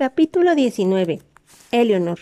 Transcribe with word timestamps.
Capítulo 0.00 0.54
19. 0.54 1.22
Eleanor. 1.72 2.20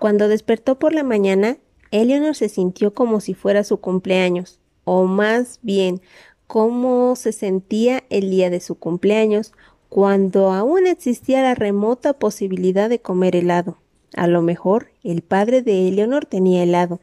Cuando 0.00 0.26
despertó 0.26 0.80
por 0.80 0.92
la 0.92 1.04
mañana, 1.04 1.58
Eleanor 1.92 2.34
se 2.34 2.48
sintió 2.48 2.92
como 2.92 3.20
si 3.20 3.34
fuera 3.34 3.62
su 3.62 3.76
cumpleaños, 3.76 4.58
o 4.82 5.04
más 5.04 5.60
bien, 5.62 6.00
como 6.48 7.14
se 7.14 7.30
sentía 7.30 8.02
el 8.10 8.30
día 8.30 8.50
de 8.50 8.58
su 8.58 8.74
cumpleaños, 8.74 9.52
cuando 9.88 10.50
aún 10.50 10.88
existía 10.88 11.40
la 11.40 11.54
remota 11.54 12.14
posibilidad 12.14 12.88
de 12.88 12.98
comer 12.98 13.36
helado. 13.36 13.78
A 14.16 14.26
lo 14.26 14.42
mejor 14.42 14.88
el 15.04 15.22
padre 15.22 15.62
de 15.62 15.86
Eleanor 15.86 16.26
tenía 16.26 16.64
helado. 16.64 16.98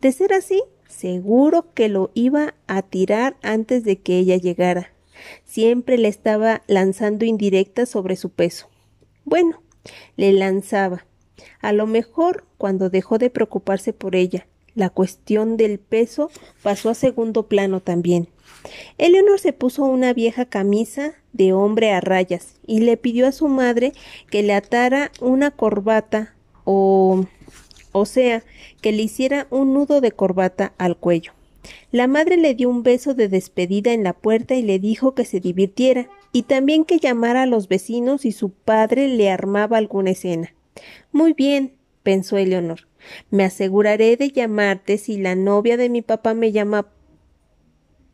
De 0.00 0.12
ser 0.12 0.32
así, 0.32 0.62
seguro 0.86 1.74
que 1.74 1.88
lo 1.88 2.12
iba 2.14 2.54
a 2.68 2.82
tirar 2.82 3.36
antes 3.42 3.82
de 3.82 3.96
que 3.96 4.16
ella 4.16 4.36
llegara. 4.36 4.92
Siempre 5.44 5.98
le 5.98 6.06
estaba 6.06 6.62
lanzando 6.68 7.24
indirectas 7.24 7.88
sobre 7.88 8.14
su 8.14 8.30
peso. 8.30 8.68
Bueno, 9.24 9.62
le 10.16 10.32
lanzaba. 10.32 11.06
A 11.60 11.72
lo 11.72 11.86
mejor, 11.86 12.44
cuando 12.58 12.90
dejó 12.90 13.18
de 13.18 13.30
preocuparse 13.30 13.92
por 13.92 14.16
ella, 14.16 14.46
la 14.74 14.90
cuestión 14.90 15.56
del 15.56 15.78
peso 15.78 16.30
pasó 16.62 16.90
a 16.90 16.94
segundo 16.94 17.44
plano 17.46 17.80
también. 17.80 18.28
Eleanor 18.98 19.38
se 19.38 19.52
puso 19.52 19.84
una 19.84 20.12
vieja 20.12 20.46
camisa 20.46 21.14
de 21.32 21.52
hombre 21.52 21.92
a 21.92 22.00
rayas 22.00 22.54
y 22.66 22.80
le 22.80 22.96
pidió 22.96 23.26
a 23.26 23.32
su 23.32 23.48
madre 23.48 23.92
que 24.30 24.42
le 24.42 24.54
atara 24.54 25.12
una 25.20 25.50
corbata 25.50 26.34
o 26.64 27.26
o 27.96 28.06
sea, 28.06 28.42
que 28.80 28.90
le 28.90 29.02
hiciera 29.02 29.46
un 29.50 29.72
nudo 29.72 30.00
de 30.00 30.10
corbata 30.10 30.74
al 30.78 30.96
cuello. 30.96 31.30
La 31.92 32.08
madre 32.08 32.36
le 32.36 32.56
dio 32.56 32.68
un 32.68 32.82
beso 32.82 33.14
de 33.14 33.28
despedida 33.28 33.92
en 33.92 34.02
la 34.02 34.14
puerta 34.14 34.56
y 34.56 34.62
le 34.62 34.80
dijo 34.80 35.14
que 35.14 35.24
se 35.24 35.38
divirtiera, 35.38 36.08
y 36.34 36.42
también 36.42 36.84
que 36.84 36.98
llamara 36.98 37.44
a 37.44 37.46
los 37.46 37.68
vecinos 37.68 38.26
y 38.26 38.32
su 38.32 38.50
padre 38.50 39.08
le 39.08 39.30
armaba 39.30 39.78
alguna 39.78 40.10
escena. 40.10 40.52
Muy 41.12 41.32
bien, 41.32 41.76
pensó 42.02 42.36
Eleonor. 42.36 42.88
Me 43.30 43.44
aseguraré 43.44 44.18
de 44.18 44.30
llamarte 44.30 44.98
si 44.98 45.16
la 45.16 45.36
novia 45.36 45.78
de 45.78 45.88
mi 45.88 46.02
papá 46.02 46.34
me 46.34 46.52
llama 46.52 46.88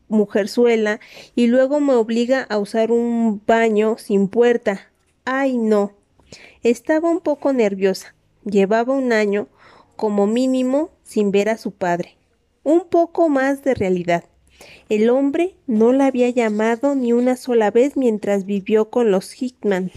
mujerzuela 0.07 1.01
y 1.35 1.47
luego 1.47 1.81
me 1.81 1.95
obliga 1.95 2.43
a 2.43 2.59
usar 2.59 2.93
un 2.93 3.41
baño 3.45 3.97
sin 3.97 4.29
puerta. 4.29 4.91
Ay, 5.25 5.57
no. 5.57 5.93
Estaba 6.63 7.09
un 7.09 7.19
poco 7.19 7.51
nerviosa. 7.51 8.15
Llevaba 8.45 8.93
un 8.93 9.11
año, 9.11 9.49
como 9.97 10.27
mínimo, 10.27 10.91
sin 11.03 11.31
ver 11.31 11.49
a 11.49 11.57
su 11.57 11.71
padre 11.71 12.17
un 12.63 12.87
poco 12.87 13.29
más 13.29 13.63
de 13.63 13.73
realidad. 13.73 14.23
El 14.89 15.09
hombre 15.09 15.55
no 15.67 15.93
la 15.93 16.07
había 16.07 16.29
llamado 16.29 16.95
ni 16.95 17.13
una 17.13 17.37
sola 17.37 17.71
vez 17.71 17.95
mientras 17.95 18.45
vivió 18.45 18.89
con 18.89 19.11
los 19.11 19.33
Hickman. 19.33 19.91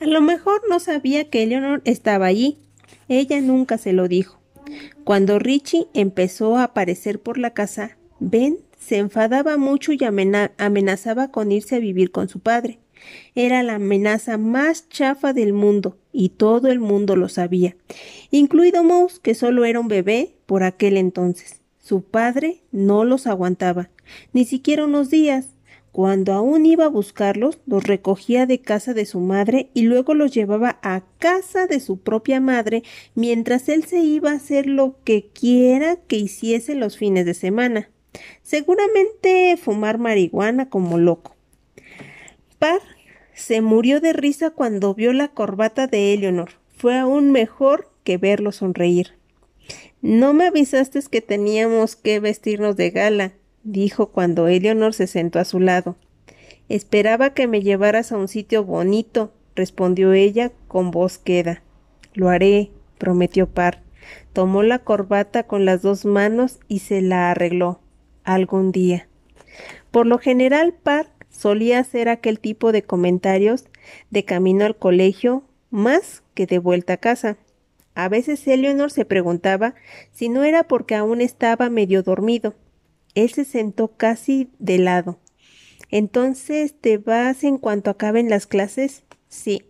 A 0.00 0.06
lo 0.06 0.20
mejor 0.20 0.62
no 0.68 0.80
sabía 0.80 1.30
que 1.30 1.42
Eleanor 1.42 1.82
estaba 1.84 2.26
allí. 2.26 2.58
Ella 3.08 3.40
nunca 3.40 3.78
se 3.78 3.92
lo 3.92 4.08
dijo. 4.08 4.38
Cuando 5.04 5.38
Richie 5.38 5.86
empezó 5.94 6.56
a 6.56 6.64
aparecer 6.64 7.20
por 7.20 7.38
la 7.38 7.50
casa, 7.50 7.96
Ben 8.20 8.58
se 8.78 8.98
enfadaba 8.98 9.56
mucho 9.56 9.92
y 9.92 9.98
amenazaba 10.04 11.30
con 11.30 11.52
irse 11.52 11.76
a 11.76 11.80
vivir 11.80 12.10
con 12.10 12.28
su 12.28 12.40
padre. 12.40 12.78
Era 13.34 13.62
la 13.62 13.74
amenaza 13.74 14.38
más 14.38 14.88
chafa 14.88 15.32
del 15.32 15.52
mundo, 15.52 15.98
y 16.12 16.30
todo 16.30 16.68
el 16.68 16.80
mundo 16.80 17.16
lo 17.16 17.28
sabía, 17.28 17.76
incluido 18.30 18.82
Mouse, 18.82 19.18
que 19.18 19.34
solo 19.34 19.64
era 19.64 19.80
un 19.80 19.88
bebé 19.88 20.34
por 20.46 20.62
aquel 20.62 20.96
entonces. 20.96 21.63
Su 21.84 22.02
padre 22.02 22.62
no 22.72 23.04
los 23.04 23.26
aguantaba, 23.26 23.90
ni 24.32 24.46
siquiera 24.46 24.86
unos 24.86 25.10
días. 25.10 25.48
Cuando 25.92 26.32
aún 26.32 26.64
iba 26.64 26.86
a 26.86 26.88
buscarlos, 26.88 27.58
los 27.66 27.84
recogía 27.84 28.46
de 28.46 28.62
casa 28.62 28.94
de 28.94 29.04
su 29.04 29.20
madre 29.20 29.68
y 29.74 29.82
luego 29.82 30.14
los 30.14 30.32
llevaba 30.32 30.78
a 30.82 31.02
casa 31.18 31.66
de 31.66 31.80
su 31.80 31.98
propia 31.98 32.40
madre 32.40 32.84
mientras 33.14 33.68
él 33.68 33.84
se 33.84 33.98
iba 33.98 34.30
a 34.30 34.36
hacer 34.36 34.66
lo 34.66 34.96
que 35.04 35.28
quiera 35.28 35.96
que 35.96 36.16
hiciese 36.16 36.74
los 36.74 36.96
fines 36.96 37.26
de 37.26 37.34
semana. 37.34 37.90
Seguramente 38.42 39.54
fumar 39.58 39.98
marihuana 39.98 40.70
como 40.70 40.96
loco. 40.96 41.36
Par 42.58 42.80
se 43.34 43.60
murió 43.60 44.00
de 44.00 44.14
risa 44.14 44.50
cuando 44.50 44.94
vio 44.94 45.12
la 45.12 45.28
corbata 45.28 45.86
de 45.86 46.14
Eleanor. 46.14 46.52
Fue 46.78 46.98
aún 46.98 47.30
mejor 47.30 47.90
que 48.04 48.16
verlo 48.16 48.52
sonreír. 48.52 49.12
No 50.04 50.34
me 50.34 50.48
avisaste 50.48 51.00
que 51.10 51.22
teníamos 51.22 51.96
que 51.96 52.20
vestirnos 52.20 52.76
de 52.76 52.90
gala, 52.90 53.32
dijo 53.62 54.08
cuando 54.08 54.48
Eleanor 54.48 54.92
se 54.92 55.06
sentó 55.06 55.38
a 55.38 55.46
su 55.46 55.60
lado. 55.60 55.96
Esperaba 56.68 57.32
que 57.32 57.46
me 57.46 57.62
llevaras 57.62 58.12
a 58.12 58.18
un 58.18 58.28
sitio 58.28 58.64
bonito, 58.64 59.32
respondió 59.56 60.12
ella 60.12 60.52
con 60.68 60.90
voz 60.90 61.16
queda. 61.16 61.62
Lo 62.12 62.28
haré, 62.28 62.70
prometió 62.98 63.48
Par. 63.48 63.80
Tomó 64.34 64.62
la 64.62 64.80
corbata 64.80 65.44
con 65.44 65.64
las 65.64 65.80
dos 65.80 66.04
manos 66.04 66.58
y 66.68 66.80
se 66.80 67.00
la 67.00 67.30
arregló. 67.30 67.80
Algún 68.24 68.72
día. 68.72 69.08
Por 69.90 70.04
lo 70.04 70.18
general, 70.18 70.74
Par 70.74 71.08
solía 71.30 71.78
hacer 71.78 72.10
aquel 72.10 72.40
tipo 72.40 72.72
de 72.72 72.82
comentarios 72.82 73.64
de 74.10 74.22
camino 74.26 74.66
al 74.66 74.76
colegio 74.76 75.44
más 75.70 76.22
que 76.34 76.44
de 76.44 76.58
vuelta 76.58 76.92
a 76.92 76.98
casa. 76.98 77.38
A 77.94 78.08
veces 78.08 78.46
Eleanor 78.46 78.90
se 78.90 79.04
preguntaba 79.04 79.74
si 80.12 80.28
no 80.28 80.42
era 80.44 80.64
porque 80.64 80.94
aún 80.94 81.20
estaba 81.20 81.70
medio 81.70 82.02
dormido. 82.02 82.54
Él 83.14 83.30
se 83.30 83.44
sentó 83.44 83.96
casi 83.96 84.50
de 84.58 84.78
lado. 84.78 85.18
Entonces, 85.90 86.74
¿te 86.80 86.98
vas 86.98 87.44
en 87.44 87.58
cuanto 87.58 87.90
acaben 87.90 88.28
las 88.28 88.46
clases? 88.46 89.04
Sí. 89.28 89.62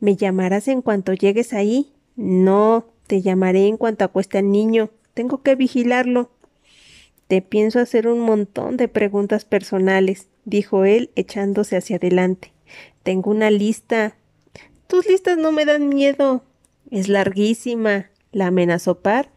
¿Me 0.00 0.16
llamarás 0.16 0.66
en 0.66 0.82
cuanto 0.82 1.12
llegues 1.12 1.52
ahí? 1.52 1.92
No, 2.16 2.86
te 3.06 3.22
llamaré 3.22 3.68
en 3.68 3.76
cuanto 3.76 4.04
acueste 4.04 4.38
al 4.38 4.50
niño. 4.50 4.90
Tengo 5.14 5.42
que 5.42 5.54
vigilarlo. 5.54 6.30
Te 7.28 7.42
pienso 7.42 7.78
hacer 7.78 8.08
un 8.08 8.20
montón 8.20 8.76
de 8.76 8.88
preguntas 8.88 9.44
personales, 9.44 10.28
dijo 10.44 10.84
él 10.84 11.10
echándose 11.14 11.76
hacia 11.76 11.96
adelante. 11.96 12.52
Tengo 13.02 13.30
una 13.30 13.50
lista. 13.50 14.16
Tus 14.86 15.06
listas 15.06 15.36
no 15.36 15.52
me 15.52 15.64
dan 15.64 15.88
miedo. 15.88 16.42
Es 16.90 17.08
larguísima, 17.08 18.10
la 18.32 18.46
amenazó 18.48 19.00
Par, 19.00 19.30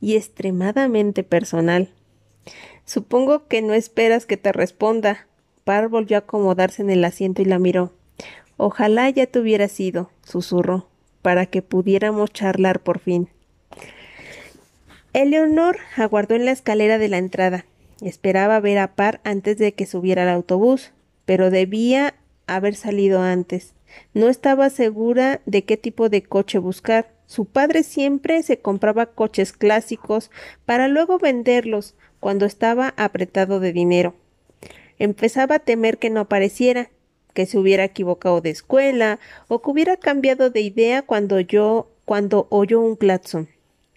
y 0.00 0.16
extremadamente 0.16 1.22
personal. 1.22 1.90
Supongo 2.84 3.46
que 3.48 3.62
no 3.62 3.74
esperas 3.74 4.26
que 4.26 4.36
te 4.36 4.52
responda. 4.52 5.26
Par 5.64 5.88
volvió 5.88 6.16
a 6.16 6.20
acomodarse 6.20 6.82
en 6.82 6.90
el 6.90 7.04
asiento 7.04 7.42
y 7.42 7.44
la 7.44 7.58
miró. 7.58 7.92
Ojalá 8.56 9.10
ya 9.10 9.26
te 9.26 9.38
hubiera 9.38 9.68
ido, 9.78 10.10
susurró, 10.24 10.88
para 11.22 11.46
que 11.46 11.62
pudiéramos 11.62 12.30
charlar 12.32 12.80
por 12.80 12.98
fin. 12.98 13.28
Eleonor 15.12 15.78
aguardó 15.96 16.34
en 16.34 16.44
la 16.44 16.52
escalera 16.52 16.98
de 16.98 17.08
la 17.08 17.18
entrada. 17.18 17.66
Esperaba 18.00 18.60
ver 18.60 18.78
a 18.78 18.94
Par 18.94 19.20
antes 19.24 19.58
de 19.58 19.72
que 19.72 19.86
subiera 19.86 20.22
al 20.22 20.28
autobús, 20.28 20.92
pero 21.24 21.50
debía 21.50 22.14
haber 22.46 22.76
salido 22.76 23.22
antes. 23.22 23.75
No 24.14 24.28
estaba 24.28 24.70
segura 24.70 25.40
de 25.46 25.64
qué 25.64 25.76
tipo 25.76 26.08
de 26.08 26.22
coche 26.22 26.58
buscar. 26.58 27.12
Su 27.26 27.44
padre 27.44 27.82
siempre 27.82 28.42
se 28.42 28.58
compraba 28.58 29.06
coches 29.06 29.52
clásicos 29.52 30.30
para 30.64 30.88
luego 30.88 31.18
venderlos 31.18 31.94
cuando 32.20 32.46
estaba 32.46 32.94
apretado 32.96 33.60
de 33.60 33.72
dinero. 33.72 34.14
Empezaba 34.98 35.56
a 35.56 35.60
temer 35.60 35.98
que 35.98 36.10
no 36.10 36.20
apareciera, 36.20 36.90
que 37.34 37.46
se 37.46 37.58
hubiera 37.58 37.84
equivocado 37.84 38.40
de 38.40 38.50
escuela 38.50 39.18
o 39.48 39.60
que 39.60 39.70
hubiera 39.70 39.96
cambiado 39.96 40.50
de 40.50 40.60
idea 40.60 41.02
cuando 41.02 41.36
oyó 42.48 42.80
un 42.80 42.96
claxon. 42.96 43.48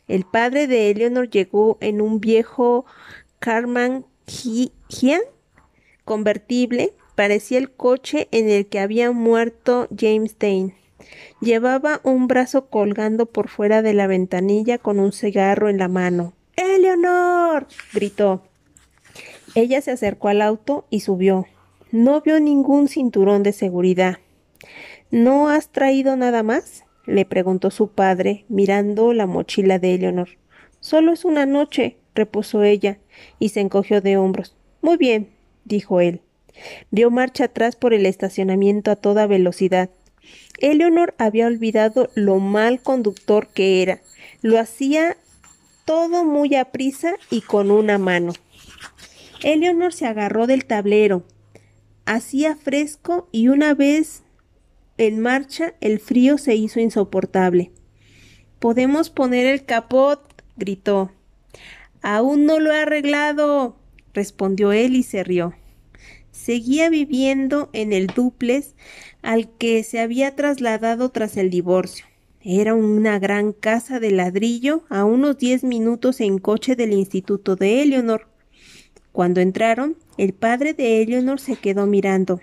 El 0.07 0.25
padre 0.25 0.67
de 0.67 0.89
Eleanor 0.89 1.29
llegó 1.29 1.77
en 1.79 2.01
un 2.01 2.19
viejo 2.19 2.85
Carman 3.39 4.05
Gian 4.27 5.21
convertible, 6.03 6.93
parecía 7.19 7.57
el 7.57 7.69
coche 7.69 8.29
en 8.31 8.47
el 8.47 8.67
que 8.67 8.79
había 8.79 9.11
muerto 9.11 9.89
James 9.93 10.37
Dane. 10.39 10.73
Llevaba 11.41 11.99
un 12.05 12.29
brazo 12.29 12.69
colgando 12.69 13.25
por 13.25 13.49
fuera 13.49 13.81
de 13.81 13.93
la 13.93 14.07
ventanilla 14.07 14.77
con 14.77 15.01
un 15.01 15.11
cigarro 15.11 15.67
en 15.67 15.77
la 15.79 15.89
mano. 15.89 16.31
Eleanor. 16.55 17.67
gritó. 17.91 18.43
Ella 19.53 19.81
se 19.81 19.91
acercó 19.91 20.29
al 20.29 20.41
auto 20.41 20.85
y 20.89 21.01
subió. 21.01 21.45
No 21.91 22.21
vio 22.21 22.39
ningún 22.39 22.87
cinturón 22.87 23.43
de 23.43 23.51
seguridad. 23.51 24.19
¿No 25.11 25.49
has 25.49 25.67
traído 25.67 26.15
nada 26.15 26.41
más? 26.41 26.85
le 27.05 27.25
preguntó 27.25 27.69
su 27.69 27.89
padre, 27.89 28.45
mirando 28.47 29.11
la 29.11 29.27
mochila 29.27 29.77
de 29.77 29.95
Eleanor. 29.95 30.29
Solo 30.79 31.11
es 31.11 31.25
una 31.25 31.45
noche, 31.45 31.97
repuso 32.15 32.63
ella, 32.63 32.97
y 33.39 33.49
se 33.49 33.59
encogió 33.59 33.99
de 33.99 34.15
hombros. 34.15 34.55
Muy 34.81 34.95
bien, 34.95 35.27
dijo 35.65 35.99
él. 35.99 36.21
Dio 36.91 37.11
marcha 37.11 37.45
atrás 37.45 37.75
por 37.75 37.93
el 37.93 38.05
estacionamiento 38.05 38.91
a 38.91 38.95
toda 38.95 39.27
velocidad. 39.27 39.89
Eleanor 40.59 41.15
había 41.17 41.47
olvidado 41.47 42.09
lo 42.15 42.39
mal 42.39 42.81
conductor 42.81 43.47
que 43.47 43.81
era. 43.81 44.01
Lo 44.41 44.59
hacía 44.59 45.17
todo 45.85 46.25
muy 46.25 46.55
aprisa 46.55 47.15
y 47.29 47.41
con 47.41 47.71
una 47.71 47.97
mano. 47.97 48.33
Eleanor 49.43 49.93
se 49.93 50.05
agarró 50.05 50.47
del 50.47 50.65
tablero. 50.65 51.23
Hacía 52.05 52.55
fresco 52.55 53.29
y 53.31 53.47
una 53.47 53.73
vez 53.73 54.23
en 54.99 55.21
marcha, 55.21 55.75
el 55.79 56.01
frío 56.01 56.37
se 56.37 56.55
hizo 56.55 56.81
insoportable. 56.81 57.71
¿Podemos 58.59 59.09
poner 59.09 59.45
el 59.45 59.63
capot? 59.63 60.21
gritó. 60.57 61.09
Aún 62.01 62.45
no 62.45 62.59
lo 62.59 62.73
he 62.73 62.81
arreglado, 62.81 63.77
respondió 64.13 64.73
él 64.73 64.97
y 64.97 65.03
se 65.03 65.23
rió. 65.23 65.53
Seguía 66.41 66.89
viviendo 66.89 67.69
en 67.73 67.91
el 67.91 68.07
duplex 68.07 68.73
al 69.21 69.49
que 69.57 69.83
se 69.83 69.99
había 69.99 70.37
trasladado 70.37 71.09
tras 71.09 71.35
el 71.35 71.49
divorcio. 71.49 72.05
Era 72.41 72.73
una 72.75 73.19
gran 73.19 73.51
casa 73.51 73.99
de 73.99 74.11
ladrillo 74.11 74.85
a 74.87 75.03
unos 75.03 75.37
diez 75.37 75.65
minutos 75.65 76.21
en 76.21 76.37
coche 76.37 76.77
del 76.77 76.93
instituto 76.93 77.57
de 77.57 77.81
Eleanor. 77.81 78.29
Cuando 79.11 79.41
entraron, 79.41 79.97
el 80.17 80.33
padre 80.33 80.73
de 80.73 81.01
Eleanor 81.01 81.41
se 81.41 81.57
quedó 81.57 81.85
mirando. 81.87 82.39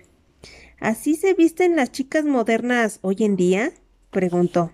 ¿Así 0.78 1.16
se 1.16 1.32
visten 1.32 1.74
las 1.74 1.90
chicas 1.90 2.26
modernas 2.26 2.98
hoy 3.00 3.16
en 3.20 3.34
día? 3.34 3.72
preguntó. 4.10 4.72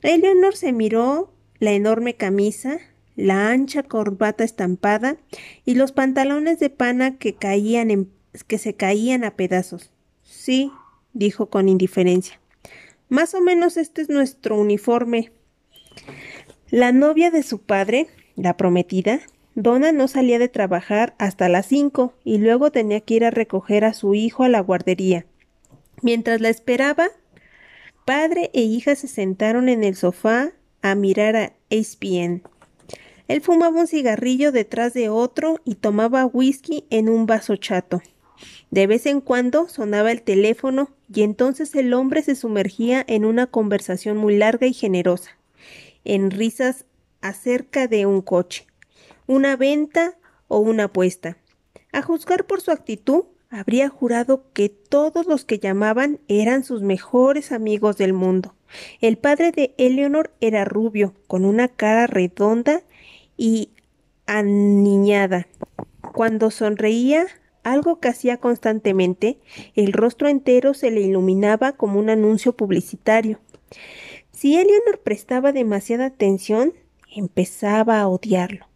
Eleanor 0.00 0.54
se 0.54 0.72
miró 0.72 1.34
la 1.58 1.72
enorme 1.72 2.14
camisa, 2.14 2.78
la 3.16 3.50
ancha 3.50 3.82
corbata 3.82 4.44
estampada 4.44 5.16
y 5.64 5.74
los 5.74 5.90
pantalones 5.90 6.60
de 6.60 6.70
pana 6.70 7.18
que 7.18 7.34
caían 7.34 7.90
en, 7.90 8.17
que 8.44 8.58
se 8.58 8.74
caían 8.74 9.24
a 9.24 9.32
pedazos. 9.32 9.90
Sí, 10.22 10.72
dijo 11.12 11.46
con 11.46 11.68
indiferencia. 11.68 12.40
Más 13.08 13.34
o 13.34 13.40
menos 13.40 13.76
este 13.76 14.02
es 14.02 14.08
nuestro 14.08 14.56
uniforme. 14.56 15.32
La 16.70 16.92
novia 16.92 17.30
de 17.30 17.42
su 17.42 17.60
padre, 17.60 18.08
la 18.36 18.56
prometida, 18.56 19.20
Donna 19.54 19.90
no 19.90 20.06
salía 20.06 20.38
de 20.38 20.48
trabajar 20.48 21.14
hasta 21.18 21.48
las 21.48 21.66
cinco 21.66 22.14
y 22.22 22.38
luego 22.38 22.70
tenía 22.70 23.00
que 23.00 23.14
ir 23.14 23.24
a 23.24 23.30
recoger 23.30 23.84
a 23.84 23.92
su 23.92 24.14
hijo 24.14 24.44
a 24.44 24.48
la 24.48 24.60
guardería. 24.60 25.26
Mientras 26.02 26.40
la 26.40 26.48
esperaba, 26.48 27.08
padre 28.04 28.50
e 28.52 28.60
hija 28.60 28.94
se 28.94 29.08
sentaron 29.08 29.68
en 29.68 29.82
el 29.82 29.96
sofá 29.96 30.52
a 30.82 30.94
mirar 30.94 31.36
a 31.36 31.52
ESPN. 31.70 32.42
Él 33.26 33.40
fumaba 33.40 33.80
un 33.80 33.86
cigarrillo 33.86 34.52
detrás 34.52 34.94
de 34.94 35.08
otro 35.08 35.60
y 35.64 35.74
tomaba 35.74 36.24
whisky 36.24 36.84
en 36.90 37.08
un 37.08 37.26
vaso 37.26 37.56
chato. 37.56 38.00
De 38.70 38.86
vez 38.86 39.06
en 39.06 39.20
cuando 39.20 39.68
sonaba 39.68 40.12
el 40.12 40.22
teléfono 40.22 40.90
y 41.12 41.22
entonces 41.22 41.74
el 41.74 41.94
hombre 41.94 42.22
se 42.22 42.34
sumergía 42.34 43.04
en 43.06 43.24
una 43.24 43.46
conversación 43.46 44.16
muy 44.16 44.36
larga 44.36 44.66
y 44.66 44.72
generosa, 44.72 45.38
en 46.04 46.30
risas 46.30 46.84
acerca 47.20 47.88
de 47.88 48.06
un 48.06 48.22
coche, 48.22 48.66
una 49.26 49.56
venta 49.56 50.18
o 50.48 50.58
una 50.58 50.84
apuesta. 50.84 51.38
A 51.92 52.02
juzgar 52.02 52.46
por 52.46 52.60
su 52.60 52.70
actitud, 52.70 53.24
habría 53.50 53.88
jurado 53.88 54.44
que 54.52 54.68
todos 54.68 55.26
los 55.26 55.44
que 55.44 55.58
llamaban 55.58 56.20
eran 56.28 56.64
sus 56.64 56.82
mejores 56.82 57.52
amigos 57.52 57.96
del 57.96 58.12
mundo. 58.12 58.54
El 59.00 59.16
padre 59.16 59.52
de 59.52 59.74
Eleanor 59.78 60.32
era 60.40 60.64
rubio, 60.64 61.14
con 61.26 61.44
una 61.44 61.68
cara 61.68 62.06
redonda 62.06 62.82
y 63.36 63.70
aniñada. 64.26 65.48
Cuando 66.12 66.50
sonreía, 66.50 67.26
algo 67.72 68.00
que 68.00 68.08
hacía 68.08 68.38
constantemente, 68.38 69.38
el 69.74 69.92
rostro 69.92 70.28
entero 70.28 70.74
se 70.74 70.90
le 70.90 71.00
iluminaba 71.00 71.72
como 71.72 71.98
un 71.98 72.10
anuncio 72.10 72.52
publicitario. 72.52 73.40
Si 74.32 74.56
Eleanor 74.56 75.00
prestaba 75.02 75.52
demasiada 75.52 76.06
atención, 76.06 76.72
empezaba 77.14 78.00
a 78.00 78.08
odiarlo. 78.08 78.66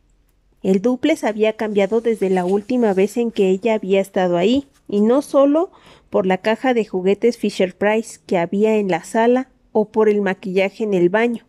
El 0.62 0.80
duplex 0.80 1.24
había 1.24 1.54
cambiado 1.54 2.00
desde 2.00 2.30
la 2.30 2.44
última 2.44 2.94
vez 2.94 3.16
en 3.16 3.32
que 3.32 3.48
ella 3.48 3.74
había 3.74 4.00
estado 4.00 4.36
ahí, 4.36 4.68
y 4.88 5.00
no 5.00 5.22
solo 5.22 5.70
por 6.10 6.26
la 6.26 6.38
caja 6.38 6.74
de 6.74 6.84
juguetes 6.84 7.38
Fisher 7.38 7.74
Price 7.74 8.20
que 8.26 8.38
había 8.38 8.76
en 8.76 8.88
la 8.88 9.02
sala 9.02 9.50
o 9.72 9.88
por 9.88 10.08
el 10.08 10.20
maquillaje 10.20 10.84
en 10.84 10.94
el 10.94 11.08
baño. 11.08 11.46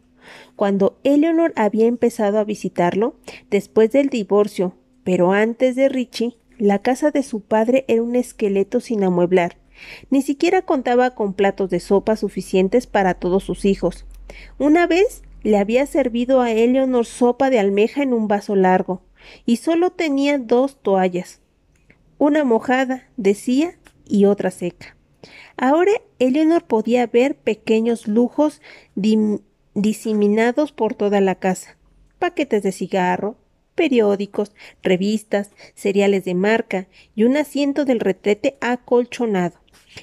Cuando 0.56 0.98
Eleanor 1.04 1.54
había 1.56 1.86
empezado 1.86 2.40
a 2.40 2.44
visitarlo, 2.44 3.16
después 3.50 3.92
del 3.92 4.10
divorcio, 4.10 4.74
pero 5.04 5.34
antes 5.34 5.76
de 5.76 5.90
Richie, 5.90 6.38
la 6.58 6.80
casa 6.80 7.12
de 7.12 7.24
su 7.24 7.42
padre 7.42 7.86
era 7.88 8.04
un 8.04 8.16
esqueleto 8.16 8.80
sin 8.80 9.04
amueblar. 9.04 9.58
Ni 10.10 10.22
siquiera 10.22 10.62
contaba 10.62 11.12
con 11.12 11.34
platos 11.34 11.70
de 11.70 11.80
sopa 11.80 12.16
suficientes 12.16 12.88
para 12.88 13.16
todos 13.16 13.44
sus 13.44 13.66
hijos. 13.66 14.06
Una 14.60 14.88
vez 14.88 15.24
le 15.44 15.58
había 15.58 15.86
servido 15.86 16.42
a 16.42 16.52
Eleanor 16.52 17.06
sopa 17.06 17.50
de 17.50 17.60
almeja 17.60 18.02
en 18.02 18.14
un 18.14 18.28
vaso 18.28 18.56
largo, 18.56 19.02
y 19.46 19.58
solo 19.58 19.92
tenía 19.92 20.38
dos 20.38 20.82
toallas. 20.82 21.42
Una 22.18 22.44
mojada, 22.44 23.10
decía, 23.18 23.78
y 24.08 24.26
otra 24.26 24.52
seca. 24.52 24.96
Ahora 25.58 25.92
Eleanor 26.20 26.64
podía 26.66 27.08
ver 27.08 27.36
pequeños 27.36 28.08
lujos 28.08 28.62
diseminados 29.74 30.72
por 30.72 30.94
toda 30.96 31.22
la 31.22 31.36
casa. 31.36 31.78
Paquetes 32.20 32.64
de 32.64 32.72
cigarro, 32.72 33.38
periódicos, 33.76 34.52
revistas, 34.82 35.52
cereales 35.76 36.26
de 36.26 36.36
marca 36.36 36.88
y 37.16 37.24
un 37.24 37.38
asiento 37.38 37.86
del 37.86 38.00
retrete 38.00 38.58
acolchonado. 38.62 39.60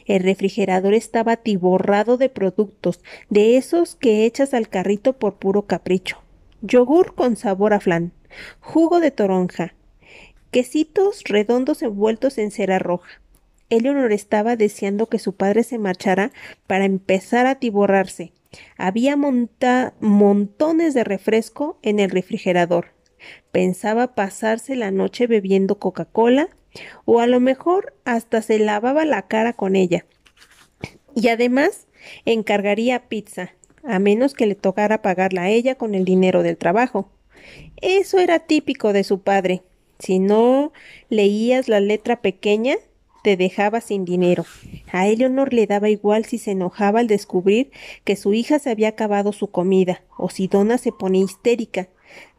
El 0.06 0.22
refrigerador 0.22 0.94
estaba 0.94 1.32
atiborrado 1.32 2.16
de 2.16 2.28
productos, 2.28 3.00
de 3.28 3.56
esos 3.56 3.96
que 3.96 4.24
echas 4.24 4.54
al 4.54 4.68
carrito 4.68 5.14
por 5.14 5.36
puro 5.36 5.66
capricho. 5.66 6.18
Yogur 6.62 7.14
con 7.14 7.36
sabor 7.36 7.72
a 7.72 7.80
flan, 7.80 8.12
jugo 8.60 9.00
de 9.00 9.10
toronja, 9.10 9.74
quesitos 10.50 11.24
redondos 11.24 11.82
envueltos 11.82 12.38
en 12.38 12.50
cera 12.50 12.78
roja. 12.78 13.20
Eleonor 13.70 14.12
estaba 14.12 14.56
deseando 14.56 15.06
que 15.06 15.18
su 15.18 15.34
padre 15.36 15.62
se 15.62 15.78
marchara 15.78 16.32
para 16.66 16.84
empezar 16.84 17.46
a 17.46 17.50
atiborrarse. 17.50 18.32
Había 18.76 19.16
montones 19.16 20.94
de 20.94 21.04
refresco 21.04 21.78
en 21.82 22.00
el 22.00 22.10
refrigerador. 22.10 22.88
Pensaba 23.52 24.14
pasarse 24.14 24.76
la 24.76 24.90
noche 24.90 25.26
bebiendo 25.26 25.78
Coca-Cola 25.78 26.48
o 27.04 27.20
a 27.20 27.26
lo 27.26 27.40
mejor 27.40 27.94
hasta 28.04 28.42
se 28.42 28.58
lavaba 28.58 29.04
la 29.04 29.22
cara 29.22 29.52
con 29.52 29.76
ella. 29.76 30.06
Y 31.14 31.28
además 31.28 31.88
encargaría 32.24 33.08
pizza, 33.08 33.54
a 33.82 33.98
menos 33.98 34.34
que 34.34 34.46
le 34.46 34.54
tocara 34.54 35.02
pagarla 35.02 35.42
a 35.42 35.50
ella 35.50 35.74
con 35.74 35.94
el 35.94 36.04
dinero 36.04 36.42
del 36.42 36.56
trabajo. 36.56 37.10
Eso 37.80 38.18
era 38.18 38.38
típico 38.40 38.92
de 38.92 39.04
su 39.04 39.22
padre. 39.22 39.62
Si 39.98 40.18
no 40.18 40.72
leías 41.08 41.68
la 41.68 41.80
letra 41.80 42.22
pequeña, 42.22 42.76
te 43.22 43.36
dejaba 43.36 43.80
sin 43.80 44.04
dinero. 44.04 44.46
A 44.92 45.08
Eleonor 45.08 45.52
le 45.52 45.66
daba 45.66 45.90
igual 45.90 46.24
si 46.24 46.38
se 46.38 46.52
enojaba 46.52 47.00
al 47.00 47.06
descubrir 47.06 47.70
que 48.04 48.16
su 48.16 48.32
hija 48.32 48.58
se 48.58 48.70
había 48.70 48.88
acabado 48.88 49.32
su 49.32 49.50
comida, 49.50 50.02
o 50.16 50.30
si 50.30 50.46
Donna 50.46 50.78
se 50.78 50.92
ponía 50.92 51.24
histérica. 51.24 51.88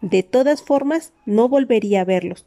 De 0.02 0.24
todas 0.24 0.62
formas, 0.64 1.14
no 1.26 1.50
volvería 1.50 2.02
a 2.02 2.06
verlos. 2.06 2.46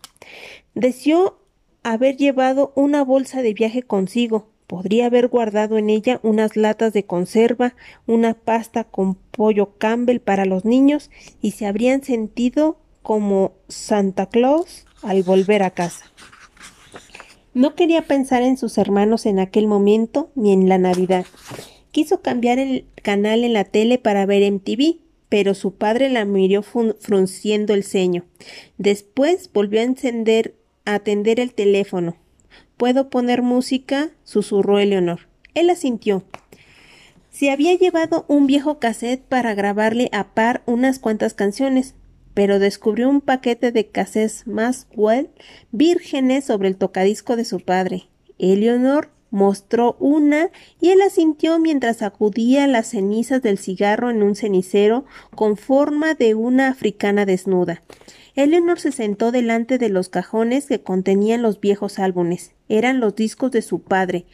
Deseó 0.75 1.39
haber 1.83 2.17
llevado 2.17 2.73
una 2.75 3.05
bolsa 3.05 3.43
de 3.43 3.55
viaje 3.55 3.83
consigo. 3.83 4.49
Podría 4.67 5.07
haber 5.07 5.29
guardado 5.29 5.77
en 5.79 5.91
ella 5.91 6.19
unas 6.23 6.57
latas 6.57 6.93
de 6.93 7.05
conserva, 7.05 7.75
una 8.07 8.35
pasta 8.35 8.85
con 8.85 9.15
pollo 9.15 9.77
Campbell 9.79 10.21
para 10.21 10.47
los 10.47 10.65
niños 10.65 11.11
y 11.41 11.53
se 11.53 11.67
habrían 11.67 12.03
sentido 12.03 12.79
como 13.03 13.53
Santa 13.69 14.27
Claus 14.27 14.87
al 15.03 15.23
volver 15.23 15.63
a 15.63 15.71
casa. 15.71 16.07
No 17.53 17.77
quería 17.77 18.03
pensar 18.03 18.43
en 18.43 18.57
sus 18.57 18.79
hermanos 18.79 19.27
en 19.27 19.39
aquel 19.39 19.69
momento 19.69 20.31
ni 20.35 20.53
en 20.53 20.69
la 20.69 20.79
Navidad. 20.79 21.27
Quiso 21.93 22.21
cambiar 22.21 22.59
el 22.59 22.87
canal 23.03 23.45
en 23.45 23.53
la 23.53 23.65
tele 23.65 23.99
para 23.99 24.27
ver 24.27 24.51
MTV, 24.51 25.04
pero 25.35 25.55
su 25.55 25.75
padre 25.75 26.11
la 26.11 26.25
miró 26.25 26.63
frunciendo 26.63 27.75
el 27.75 27.83
ceño. 27.83 28.25
Después 28.79 29.51
volvió 29.53 29.81
a 29.81 29.83
encender 29.83 30.55
a 30.85 30.95
atender 30.95 31.41
el 31.41 31.55
teléfono. 31.55 32.15
¿Puedo 32.77 33.11
poner 33.11 33.43
música? 33.43 34.11
susurró 34.23 34.79
Eleonor. 34.79 35.23
Él 35.55 35.71
asintió. 35.71 36.23
Se 37.33 37.51
había 37.51 37.75
llevado 37.75 38.25
un 38.29 38.47
viejo 38.47 38.79
cassette 38.79 39.25
para 39.25 39.57
grabarle 39.57 40.09
a 40.13 40.35
par 40.35 40.63
unas 40.67 41.01
cuantas 41.01 41.35
canciones, 41.35 41.97
pero 42.33 42.61
descubrió 42.61 43.11
un 43.11 43.21
paquete 43.21 43.73
de 43.73 43.89
cassettes 43.89 44.47
más 44.47 44.87
well 44.95 45.31
vírgenes 45.73 46.45
sobre 46.45 46.69
el 46.69 46.77
tocadisco 46.77 47.35
de 47.35 47.45
su 47.45 47.59
padre. 47.59 48.05
Eleonor 48.39 49.11
mostró 49.35 49.97
una 49.99 50.51
y 50.81 50.91
él 50.91 51.03
asintió 51.03 51.59
mientras 51.59 51.97
sacudía 51.97 52.69
las 52.69 52.87
cenizas 52.87 53.43
del 53.43 53.59
cigarro 53.59 54.11
en 54.11 54.23
un 54.23 54.37
cenicero 54.37 55.07
con 55.35 55.57
forma 55.57 56.15
de 56.15 56.37
una 56.37 56.69
africana 56.69 57.27
desnuda. 57.27 57.83
Eleanor 58.37 58.79
se 58.79 58.93
sentó 58.93 59.33
delante 59.33 59.77
de 59.77 59.89
los 59.89 60.09
cajones 60.09 60.67
que 60.67 60.83
contenían 60.83 61.43
los 61.43 61.61
viejos 61.61 61.99
álbumes. 61.99 62.53
Eran 62.69 63.01
los 63.01 63.17
discos 63.17 63.51
de 63.51 63.63
su 63.63 63.83
padre, 63.83 64.27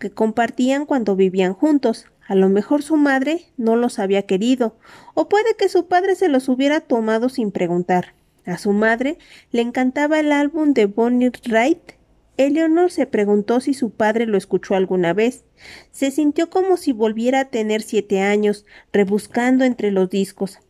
que 0.00 0.10
compartían 0.10 0.84
cuando 0.84 1.14
vivían 1.14 1.54
juntos. 1.54 2.06
A 2.26 2.34
lo 2.34 2.48
mejor 2.48 2.82
su 2.82 2.96
madre 2.96 3.46
no 3.56 3.76
los 3.76 4.00
había 4.00 4.22
querido, 4.22 4.76
o 5.14 5.28
puede 5.28 5.54
que 5.56 5.68
su 5.68 5.86
padre 5.86 6.16
se 6.16 6.28
los 6.28 6.48
hubiera 6.48 6.80
tomado 6.80 7.28
sin 7.28 7.52
preguntar. 7.52 8.14
A 8.44 8.58
su 8.58 8.72
madre 8.72 9.18
le 9.52 9.62
encantaba 9.62 10.18
el 10.18 10.32
álbum 10.32 10.72
de 10.72 10.86
Bonnie 10.86 11.30
Wright 11.48 11.97
Eleanor 12.38 12.92
se 12.92 13.04
preguntó 13.04 13.60
si 13.60 13.74
su 13.74 13.90
padre 13.90 14.24
lo 14.24 14.38
escuchó 14.38 14.76
alguna 14.76 15.12
vez. 15.12 15.44
Se 15.90 16.12
sintió 16.12 16.48
como 16.48 16.76
si 16.76 16.92
volviera 16.92 17.40
a 17.40 17.44
tener 17.46 17.82
siete 17.82 18.20
años, 18.20 18.64
rebuscando 18.92 19.64
entre 19.64 19.90
los 19.90 20.08
discos, 20.08 20.60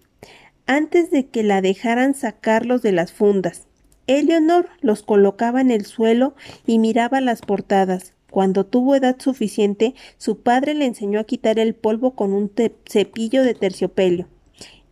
antes 0.67 1.11
de 1.11 1.29
que 1.29 1.43
la 1.43 1.61
dejaran 1.61 2.15
sacarlos 2.15 2.81
de 2.81 2.93
las 2.93 3.13
fundas. 3.13 3.67
Eleanor 4.07 4.71
los 4.81 5.03
colocaba 5.03 5.61
en 5.61 5.71
el 5.71 5.85
suelo 5.85 6.35
y 6.67 6.79
miraba 6.79 7.21
las 7.21 7.43
portadas. 7.43 8.15
Cuando 8.31 8.65
tuvo 8.65 8.95
edad 8.95 9.17
suficiente, 9.19 9.95
su 10.17 10.41
padre 10.41 10.73
le 10.73 10.87
enseñó 10.87 11.21
a 11.21 11.25
quitar 11.25 11.59
el 11.59 11.75
polvo 11.75 12.15
con 12.15 12.33
un 12.33 12.51
cepillo 12.89 13.43
de 13.43 13.55
terciopelo. 13.55 14.27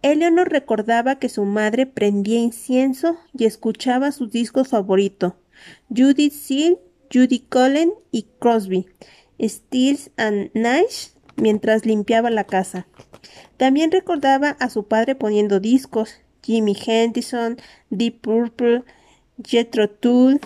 Eleanor 0.03 0.51
recordaba 0.51 1.19
que 1.19 1.31
su 1.31 1.45
madre 1.47 1.87
prendía 1.87 2.39
incienso 2.39 3.17
y 3.33 3.47
escuchaba 3.47 4.13
sus 4.13 4.31
discos 4.31 4.69
favoritos, 4.69 5.33
Judith 5.89 6.33
Seal, 6.33 6.79
Judy 7.13 7.41
Cullen 7.41 7.93
y 8.11 8.27
Crosby, 8.39 8.87
Stills 9.41 10.11
and 10.17 10.51
Nash, 10.55 11.09
mientras 11.37 11.85
limpiaba 11.87 12.31
la 12.31 12.45
casa. 12.45 12.87
También 13.57 13.91
recordaba 13.91 14.51
a 14.61 14.71
su 14.71 14.85
padre 14.85 15.15
poniendo 15.15 15.61
discos, 15.61 16.21
Jimmy 16.43 16.77
Henderson, 16.87 17.59
Deep 17.91 18.21
Purple, 18.21 18.85
Jethro 19.45 19.91
Tull, 19.91 20.41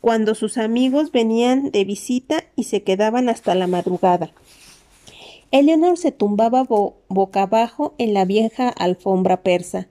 cuando 0.00 0.34
sus 0.34 0.58
amigos 0.58 1.12
venían 1.12 1.70
de 1.70 1.84
visita 1.84 2.44
y 2.56 2.64
se 2.64 2.82
quedaban 2.82 3.28
hasta 3.28 3.54
la 3.54 3.66
madrugada. 3.66 4.32
Eleanor 5.50 5.96
se 5.96 6.10
tumbaba 6.10 6.64
boca 6.64 7.42
abajo 7.42 7.94
en 7.98 8.12
la 8.12 8.24
vieja 8.24 8.68
alfombra 8.68 9.42
persa, 9.42 9.88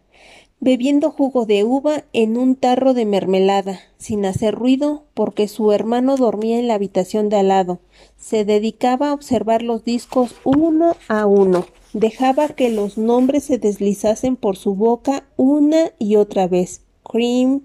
bebiendo 0.64 1.12
jugo 1.12 1.46
de 1.46 1.66
uva 1.66 2.06
en 2.14 2.38
un 2.38 2.56
tarro 2.56 2.94
de 2.94 3.04
mermelada, 3.06 3.82
sin 3.98 4.26
hacer 4.26 4.56
ruido, 4.56 5.04
porque 5.14 5.50
su 5.50 5.74
hermano 5.74 6.16
dormía 6.16 6.58
en 6.58 6.70
la 6.70 6.76
habitación 6.76 7.28
de 7.28 7.36
al 7.36 7.50
lado. 7.50 7.82
Se 8.18 8.46
dedicaba 8.46 9.10
a 9.10 9.14
observar 9.14 9.62
los 9.62 9.84
discos 9.84 10.36
uno 10.46 10.96
a 11.10 11.26
uno. 11.26 11.66
Dejaba 11.92 12.48
que 12.48 12.70
los 12.70 12.98
nombres 12.98 13.44
se 13.44 13.58
deslizasen 13.58 14.38
por 14.38 14.56
su 14.56 14.74
boca 14.74 15.26
una 15.36 15.92
y 16.00 16.16
otra 16.16 16.48
vez. 16.48 16.82
Cream, 17.04 17.64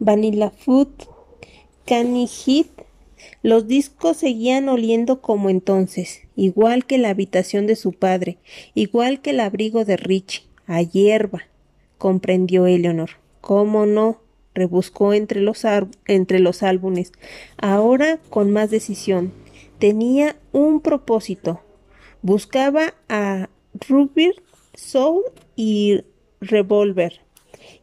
Vanilla 0.00 0.50
Food, 0.50 0.88
Canny 1.84 2.26
Heat. 2.26 2.66
Los 3.42 3.68
discos 3.68 4.16
seguían 4.16 4.68
oliendo 4.68 5.20
como 5.20 5.50
entonces, 5.50 6.22
igual 6.34 6.84
que 6.84 6.98
la 6.98 7.10
habitación 7.10 7.68
de 7.68 7.76
su 7.76 7.92
padre, 7.92 8.38
igual 8.74 9.20
que 9.20 9.30
el 9.30 9.38
abrigo 9.38 9.84
de 9.84 9.96
Rich, 9.96 10.48
a 10.66 10.82
hierba, 10.82 11.42
comprendió 12.00 12.66
Eleanor. 12.66 13.10
¿Cómo 13.40 13.84
no? 13.86 14.18
rebuscó 14.54 15.12
entre 15.12 15.40
los, 15.40 15.64
entre 16.06 16.40
los 16.40 16.64
álbumes, 16.64 17.12
ahora 17.56 18.18
con 18.30 18.50
más 18.50 18.70
decisión. 18.70 19.32
Tenía 19.78 20.34
un 20.50 20.80
propósito. 20.80 21.60
Buscaba 22.22 22.94
a 23.08 23.48
Ruby, 23.88 24.32
Soul 24.74 25.22
y 25.54 26.00
Revolver 26.40 27.20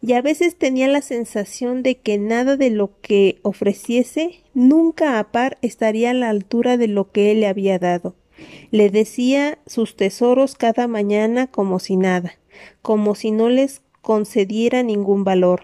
y 0.01 0.13
a 0.13 0.21
veces 0.21 0.57
tenía 0.57 0.87
la 0.87 1.01
sensación 1.01 1.83
de 1.83 1.97
que 1.97 2.17
nada 2.17 2.57
de 2.57 2.69
lo 2.69 2.99
que 3.01 3.39
ofreciese 3.41 4.43
nunca 4.53 5.19
a 5.19 5.31
par 5.31 5.57
estaría 5.61 6.11
a 6.11 6.15
la 6.15 6.29
altura 6.29 6.77
de 6.77 6.87
lo 6.87 7.11
que 7.11 7.31
él 7.31 7.41
le 7.41 7.47
había 7.47 7.79
dado. 7.79 8.15
Le 8.69 8.89
decía 8.89 9.57
sus 9.65 9.95
tesoros 9.95 10.55
cada 10.55 10.87
mañana 10.87 11.47
como 11.47 11.79
si 11.79 11.95
nada, 11.95 12.33
como 12.81 13.15
si 13.15 13.31
no 13.31 13.49
les 13.49 13.81
concediera 14.07 14.83
ningún 14.83 15.25
valor. 15.25 15.63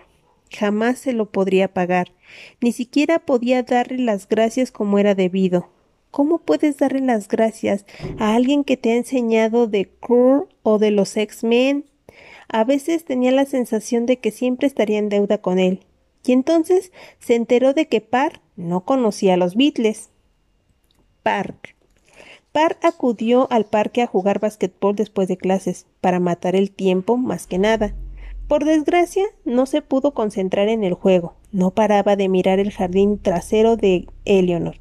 Jamás 0.52 1.00
se 1.00 1.14
lo 1.14 1.32
podría 1.32 1.74
pagar, 1.74 2.12
ni 2.60 2.74
siquiera 2.74 3.20
podía 3.20 3.64
darle 3.64 4.00
las 4.00 4.28
gracias 4.28 4.70
como 4.70 5.00
era 5.00 5.16
debido. 5.16 5.70
¿Cómo 6.12 6.40
puedes 6.40 6.76
darle 6.76 7.00
las 7.00 7.30
gracias 7.30 7.86
a 8.20 8.36
alguien 8.36 8.66
que 8.66 8.76
te 8.76 8.92
ha 8.92 8.96
enseñado 8.98 9.68
de 9.68 9.90
Krur 9.90 10.50
o 10.62 10.78
de 10.78 10.92
los 10.92 11.16
X-Men 11.16 11.86
a 12.50 12.66
veces 12.66 13.06
tenía 13.06 13.32
la 13.32 13.46
sensación 13.46 14.06
de 14.06 14.20
que 14.20 14.32
siempre 14.32 14.68
estaría 14.68 15.00
en 15.00 15.08
deuda 15.08 15.38
con 15.38 15.58
él. 15.58 15.86
Y 16.26 16.34
entonces 16.34 16.92
se 17.20 17.36
enteró 17.36 17.74
de 17.74 17.88
que 17.88 18.02
Parr 18.02 18.42
no 18.58 18.84
conocía 18.84 19.36
a 19.36 19.38
los 19.38 19.56
Beatles. 19.56 20.10
Parr. 21.24 21.56
Parr 22.52 22.76
acudió 22.84 23.48
al 23.52 23.68
parque 23.68 24.02
a 24.02 24.08
jugar 24.08 24.42
basquetbol 24.42 24.98
después 24.98 25.30
de 25.30 25.38
clases, 25.38 25.86
para 26.02 26.20
matar 26.20 26.58
el 26.58 26.72
tiempo 26.72 27.16
más 27.16 27.48
que 27.48 27.58
nada. 27.58 27.96
Por 28.54 28.66
desgracia, 28.66 29.26
no 29.46 29.66
se 29.66 29.82
pudo 29.82 30.14
concentrar 30.14 30.70
en 30.70 30.84
el 30.84 30.94
juego. 30.94 31.34
No 31.52 31.72
paraba 31.72 32.16
de 32.16 32.30
mirar 32.30 32.60
el 32.60 32.72
jardín 32.72 33.18
trasero 33.18 33.78
de 33.78 34.06
Eleanor. 34.26 34.76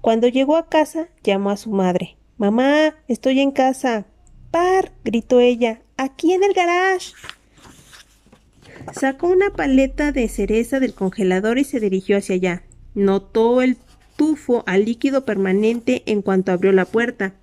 Cuando 0.00 0.26
llegó 0.26 0.56
a 0.56 0.68
casa, 0.68 1.06
llamó 1.22 1.50
a 1.50 1.56
su 1.56 1.70
madre. 1.70 2.16
Mamá, 2.36 2.96
estoy 3.06 3.38
en 3.38 3.52
casa. 3.52 4.06
Par. 4.50 4.90
gritó 5.04 5.38
ella. 5.38 5.82
Aquí 5.96 6.32
en 6.32 6.42
el 6.42 6.52
garage. 6.52 7.12
Sacó 8.92 9.28
una 9.28 9.50
paleta 9.50 10.10
de 10.10 10.26
cereza 10.26 10.80
del 10.80 10.92
congelador 10.92 11.58
y 11.58 11.64
se 11.64 11.78
dirigió 11.78 12.16
hacia 12.16 12.34
allá. 12.34 12.64
Notó 12.96 13.62
el 13.62 13.76
tufo 14.16 14.62
al 14.66 14.84
líquido 14.84 15.24
permanente 15.24 16.02
en 16.06 16.22
cuanto 16.22 16.52
abrió 16.52 16.72
la 16.72 16.84
puerta. 16.84 17.34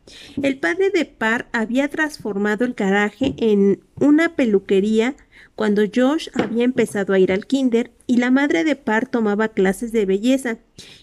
El 0.42 0.60
padre 0.60 0.90
de 0.90 1.06
Par 1.06 1.48
había 1.52 1.88
transformado 1.88 2.66
el 2.66 2.74
garaje 2.74 3.34
en 3.38 3.82
una 4.00 4.36
peluquería 4.36 5.16
cuando 5.56 5.84
Josh 5.94 6.30
había 6.34 6.64
empezado 6.64 7.14
a 7.14 7.20
ir 7.20 7.32
al 7.32 7.46
kinder 7.46 7.92
y 8.08 8.18
la 8.18 8.32
madre 8.32 8.64
de 8.64 8.76
Par 8.76 9.10
tomaba 9.10 9.50
clases 9.50 9.92
de 9.92 10.06
belleza. 10.06 10.60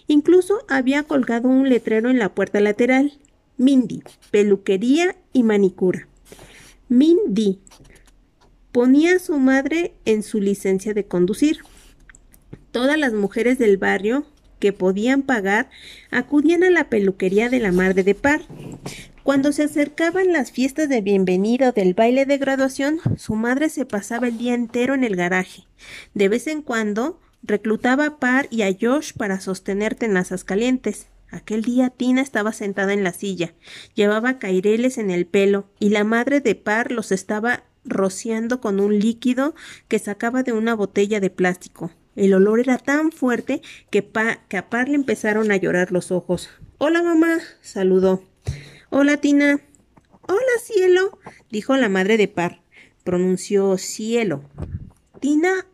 Incluso 0.06 0.64
había 0.68 1.02
colgado 1.02 1.48
un 1.48 1.68
letrero 1.68 2.10
en 2.10 2.18
la 2.18 2.34
puerta 2.34 2.60
lateral. 2.60 3.18
Mindy, 3.58 4.02
peluquería 4.30 5.16
y 5.32 5.42
manicura. 5.42 6.08
Mindy 6.88 7.60
ponía 8.72 9.16
a 9.16 9.18
su 9.18 9.38
madre 9.38 9.94
en 10.04 10.22
su 10.22 10.40
licencia 10.40 10.94
de 10.94 11.06
conducir. 11.06 11.58
Todas 12.70 12.98
las 12.98 13.12
mujeres 13.12 13.58
del 13.58 13.78
barrio 13.78 14.26
que 14.58 14.72
podían 14.72 15.22
pagar 15.22 15.70
acudían 16.10 16.64
a 16.64 16.70
la 16.70 16.88
peluquería 16.88 17.48
de 17.48 17.60
la 17.60 17.72
madre 17.72 18.02
de 18.02 18.14
par. 18.14 18.42
Cuando 19.22 19.50
se 19.52 19.64
acercaban 19.64 20.32
las 20.32 20.52
fiestas 20.52 20.88
de 20.88 21.00
bienvenida 21.00 21.70
o 21.70 21.72
del 21.72 21.94
baile 21.94 22.26
de 22.26 22.38
graduación, 22.38 23.00
su 23.16 23.34
madre 23.34 23.68
se 23.68 23.84
pasaba 23.84 24.28
el 24.28 24.38
día 24.38 24.54
entero 24.54 24.94
en 24.94 25.02
el 25.02 25.16
garaje. 25.16 25.64
De 26.14 26.28
vez 26.28 26.46
en 26.46 26.62
cuando 26.62 27.18
reclutaba 27.42 28.06
a 28.06 28.18
Par 28.18 28.46
y 28.50 28.62
a 28.62 28.76
Josh 28.80 29.12
para 29.12 29.40
sostener 29.40 29.94
tenazas 29.94 30.44
calientes. 30.44 31.08
Aquel 31.30 31.62
día 31.62 31.90
Tina 31.90 32.22
estaba 32.22 32.52
sentada 32.52 32.92
en 32.92 33.02
la 33.02 33.12
silla, 33.12 33.54
llevaba 33.94 34.38
caireles 34.38 34.96
en 34.96 35.10
el 35.10 35.26
pelo 35.26 35.66
y 35.80 35.88
la 35.90 36.04
madre 36.04 36.40
de 36.40 36.54
Par 36.54 36.92
los 36.92 37.10
estaba 37.10 37.64
rociando 37.84 38.60
con 38.60 38.80
un 38.80 38.98
líquido 38.98 39.54
que 39.88 39.98
sacaba 39.98 40.42
de 40.42 40.52
una 40.52 40.74
botella 40.74 41.20
de 41.20 41.30
plástico. 41.30 41.90
El 42.16 42.32
olor 42.32 42.60
era 42.60 42.78
tan 42.78 43.12
fuerte 43.12 43.60
que, 43.90 44.10
a 44.56 44.70
Par 44.70 44.88
le 44.88 44.94
empezaron 44.94 45.52
a 45.52 45.56
llorar 45.56 45.92
los 45.92 46.10
ojos. 46.10 46.48
Hola 46.78 47.02
mamá, 47.02 47.40
saludó. 47.60 48.24
Hola 48.88 49.18
Tina. 49.18 49.60
Hola 50.22 50.40
cielo, 50.64 51.18
dijo 51.50 51.76
la 51.76 51.90
madre 51.90 52.16
de 52.16 52.26
Par. 52.26 52.62
Pronunció 53.04 53.76
cielo. 53.76 54.42
Tina 55.20 55.66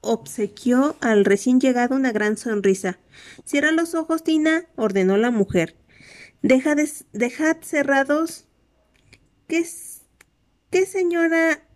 obsequió 0.00 0.96
al 1.00 1.24
recién 1.24 1.60
llegado 1.60 1.96
una 1.96 2.12
gran 2.12 2.36
sonrisa. 2.36 3.00
Cierra 3.44 3.72
los 3.72 3.96
ojos, 3.96 4.22
Tina, 4.22 4.66
ordenó 4.76 5.16
la 5.16 5.32
mujer. 5.32 5.74
Deja 6.40 6.76
dejad 7.12 7.56
cerrados. 7.62 8.46
¿Qué, 9.48 9.66
qué 10.70 10.86
señora 10.86 11.66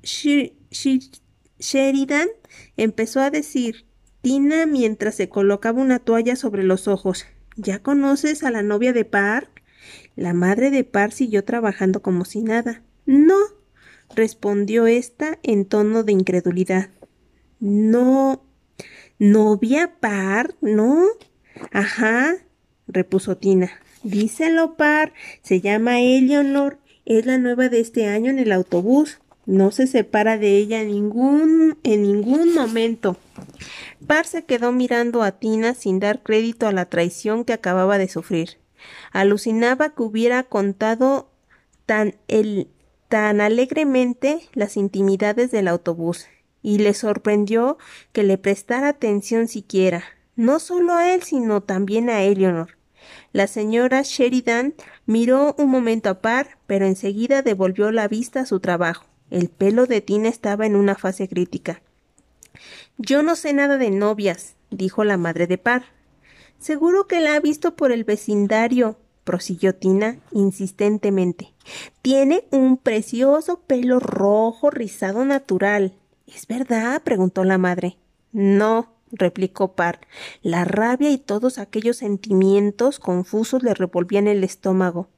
Sheridan? 1.58 2.28
empezó 2.76 3.20
a 3.20 3.30
decir 3.30 3.87
Tina 4.22 4.66
mientras 4.66 5.14
se 5.14 5.28
colocaba 5.28 5.80
una 5.80 5.98
toalla 5.98 6.36
sobre 6.36 6.64
los 6.64 6.88
ojos. 6.88 7.26
¿Ya 7.56 7.80
conoces 7.80 8.42
a 8.44 8.50
la 8.50 8.62
novia 8.62 8.92
de 8.92 9.04
Park? 9.04 9.62
La 10.16 10.34
madre 10.34 10.70
de 10.70 10.84
Park 10.84 11.12
siguió 11.12 11.44
trabajando 11.44 12.02
como 12.02 12.24
si 12.24 12.42
nada. 12.42 12.82
No, 13.06 13.36
respondió 14.14 14.86
ésta 14.86 15.38
en 15.42 15.64
tono 15.64 16.02
de 16.02 16.12
incredulidad. 16.12 16.90
No. 17.60 18.44
¿Novia 19.18 19.94
par? 20.00 20.54
¿No? 20.60 21.04
Ajá, 21.72 22.36
repuso 22.86 23.36
Tina. 23.36 23.70
Díselo, 24.02 24.76
par. 24.76 25.12
Se 25.42 25.60
llama 25.60 26.00
Eleanor. 26.00 26.78
Es 27.04 27.26
la 27.26 27.38
nueva 27.38 27.68
de 27.68 27.80
este 27.80 28.06
año 28.06 28.30
en 28.30 28.38
el 28.38 28.52
autobús. 28.52 29.20
No 29.48 29.70
se 29.70 29.86
separa 29.86 30.36
de 30.36 30.58
ella 30.58 30.82
en 30.82 30.88
ningún, 30.88 31.78
en 31.82 32.02
ningún 32.02 32.52
momento. 32.52 33.16
Par 34.06 34.26
se 34.26 34.44
quedó 34.44 34.72
mirando 34.72 35.22
a 35.22 35.32
Tina 35.32 35.72
sin 35.72 36.00
dar 36.00 36.22
crédito 36.22 36.66
a 36.66 36.72
la 36.72 36.84
traición 36.84 37.46
que 37.46 37.54
acababa 37.54 37.96
de 37.96 38.08
sufrir. 38.08 38.58
Alucinaba 39.10 39.94
que 39.94 40.02
hubiera 40.02 40.42
contado 40.42 41.30
tan, 41.86 42.16
el, 42.28 42.68
tan 43.08 43.40
alegremente 43.40 44.42
las 44.52 44.76
intimidades 44.76 45.50
del 45.50 45.68
autobús 45.68 46.26
y 46.62 46.76
le 46.76 46.92
sorprendió 46.92 47.78
que 48.12 48.24
le 48.24 48.36
prestara 48.36 48.88
atención 48.88 49.48
siquiera. 49.48 50.04
no 50.36 50.58
solo 50.58 50.92
a 50.92 51.14
él, 51.14 51.22
sino 51.22 51.62
también 51.62 52.10
a 52.10 52.20
Eleanor. 52.20 52.76
La 53.32 53.46
señora 53.46 54.02
Sheridan 54.02 54.74
miró 55.06 55.54
un 55.56 55.70
momento 55.70 56.10
a 56.10 56.20
Par, 56.20 56.58
pero 56.66 56.84
enseguida 56.84 57.40
devolvió 57.40 57.90
la 57.92 58.08
vista 58.08 58.40
a 58.40 58.46
su 58.46 58.60
trabajo. 58.60 59.07
El 59.30 59.48
pelo 59.48 59.86
de 59.86 60.00
Tina 60.00 60.28
estaba 60.28 60.66
en 60.66 60.76
una 60.76 60.94
fase 60.94 61.28
crítica. 61.28 61.82
Yo 62.96 63.22
no 63.22 63.36
sé 63.36 63.52
nada 63.52 63.78
de 63.78 63.90
novias, 63.90 64.54
dijo 64.70 65.04
la 65.04 65.16
madre 65.16 65.46
de 65.46 65.58
Par. 65.58 65.84
Seguro 66.58 67.06
que 67.06 67.20
la 67.20 67.34
ha 67.34 67.40
visto 67.40 67.76
por 67.76 67.92
el 67.92 68.04
vecindario, 68.04 68.98
prosiguió 69.24 69.74
Tina 69.74 70.18
insistentemente. 70.32 71.52
Tiene 72.02 72.44
un 72.50 72.78
precioso 72.78 73.60
pelo 73.60 74.00
rojo 74.00 74.70
rizado 74.70 75.24
natural. 75.24 75.94
¿Es 76.26 76.46
verdad? 76.46 77.02
preguntó 77.02 77.44
la 77.44 77.58
madre. 77.58 77.98
No, 78.32 78.94
replicó 79.12 79.74
Par. 79.74 80.00
La 80.42 80.64
rabia 80.64 81.10
y 81.10 81.18
todos 81.18 81.58
aquellos 81.58 81.98
sentimientos 81.98 82.98
confusos 82.98 83.62
le 83.62 83.74
revolvían 83.74 84.26
el 84.26 84.44
estómago. 84.44 85.08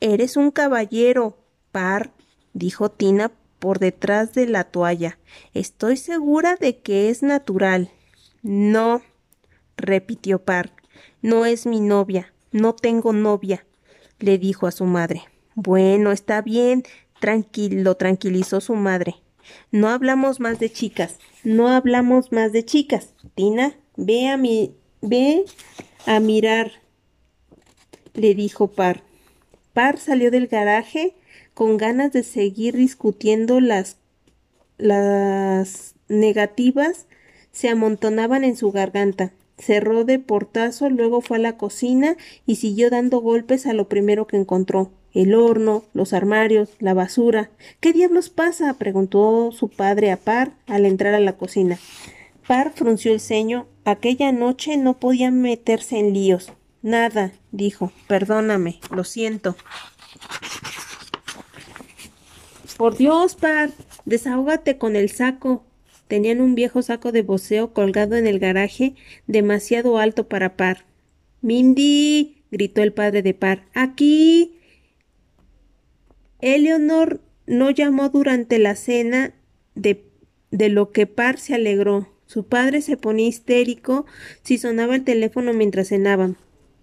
Eres 0.00 0.36
un 0.36 0.50
caballero, 0.50 1.38
Par, 1.72 2.12
dijo 2.52 2.90
Tina 2.90 3.32
por 3.58 3.78
detrás 3.78 4.32
de 4.32 4.46
la 4.46 4.64
toalla. 4.64 5.18
Estoy 5.54 5.96
segura 5.96 6.56
de 6.56 6.78
que 6.78 7.10
es 7.10 7.22
natural. 7.22 7.90
No, 8.42 9.02
repitió 9.76 10.42
Par. 10.42 10.72
No 11.22 11.46
es 11.46 11.66
mi 11.66 11.80
novia. 11.80 12.32
No 12.52 12.74
tengo 12.74 13.12
novia, 13.12 13.64
le 14.18 14.36
dijo 14.36 14.66
a 14.66 14.72
su 14.72 14.84
madre. 14.84 15.22
Bueno, 15.54 16.10
está 16.10 16.42
bien, 16.42 16.82
tranquilo, 17.20 17.96
tranquilizó 17.96 18.60
su 18.60 18.74
madre. 18.74 19.16
No 19.70 19.88
hablamos 19.88 20.40
más 20.40 20.58
de 20.58 20.70
chicas, 20.70 21.18
no 21.44 21.68
hablamos 21.68 22.32
más 22.32 22.52
de 22.52 22.64
chicas. 22.64 23.14
Tina, 23.36 23.76
ve 23.96 24.28
a 24.28 24.36
mi, 24.36 24.74
ve 25.00 25.44
a 26.06 26.18
mirar, 26.18 26.72
le 28.14 28.34
dijo 28.34 28.72
Par. 28.72 29.04
Par 29.72 29.98
salió 29.98 30.32
del 30.32 30.48
garaje 30.48 31.14
con 31.54 31.76
ganas 31.76 32.12
de 32.12 32.22
seguir 32.22 32.76
discutiendo 32.76 33.60
las 33.60 33.96
las 34.80 35.94
negativas 36.08 37.06
se 37.52 37.68
amontonaban 37.68 38.44
en 38.44 38.56
su 38.56 38.72
garganta. 38.72 39.32
Cerró 39.58 40.04
de 40.04 40.18
portazo, 40.18 40.88
luego 40.88 41.20
fue 41.20 41.36
a 41.36 41.40
la 41.40 41.58
cocina 41.58 42.16
y 42.46 42.56
siguió 42.56 42.88
dando 42.88 43.20
golpes 43.20 43.66
a 43.66 43.74
lo 43.74 43.88
primero 43.88 44.26
que 44.26 44.38
encontró 44.38 44.90
el 45.12 45.34
horno, 45.34 45.84
los 45.92 46.12
armarios, 46.12 46.70
la 46.78 46.94
basura. 46.94 47.50
¿Qué 47.80 47.92
diablos 47.92 48.30
pasa? 48.30 48.74
preguntó 48.74 49.50
su 49.52 49.68
padre 49.68 50.12
a 50.12 50.16
Par 50.16 50.52
al 50.66 50.86
entrar 50.86 51.14
a 51.14 51.20
la 51.20 51.36
cocina. 51.36 51.78
Par 52.46 52.72
frunció 52.74 53.12
el 53.12 53.20
ceño. 53.20 53.66
Aquella 53.84 54.32
noche 54.32 54.76
no 54.76 54.98
podía 54.98 55.30
meterse 55.30 55.98
en 55.98 56.14
líos. 56.14 56.52
Nada, 56.80 57.32
dijo. 57.50 57.92
Perdóname, 58.06 58.80
lo 58.90 59.04
siento. 59.04 59.56
Por 62.80 62.96
Dios, 62.96 63.34
Par, 63.34 63.72
desahógate 64.06 64.78
con 64.78 64.96
el 64.96 65.10
saco. 65.10 65.66
Tenían 66.08 66.40
un 66.40 66.54
viejo 66.54 66.80
saco 66.80 67.12
de 67.12 67.20
boceo 67.20 67.74
colgado 67.74 68.16
en 68.16 68.26
el 68.26 68.38
garaje, 68.38 68.94
demasiado 69.26 69.98
alto 69.98 70.30
para 70.30 70.56
Par. 70.56 70.86
Mindy. 71.42 72.42
gritó 72.50 72.82
el 72.82 72.94
padre 72.94 73.20
de 73.20 73.34
Par. 73.34 73.66
Aquí. 73.74 74.56
Eleonor 76.40 77.20
no 77.46 77.68
llamó 77.68 78.08
durante 78.08 78.58
la 78.58 78.74
cena 78.76 79.34
de, 79.74 80.02
de 80.50 80.70
lo 80.70 80.90
que 80.90 81.06
Par 81.06 81.38
se 81.38 81.56
alegró. 81.56 82.08
Su 82.24 82.46
padre 82.46 82.80
se 82.80 82.96
ponía 82.96 83.28
histérico 83.28 84.06
si 84.42 84.56
sonaba 84.56 84.94
el 84.94 85.04
teléfono 85.04 85.52
mientras 85.52 85.88
cenaban. 85.88 86.38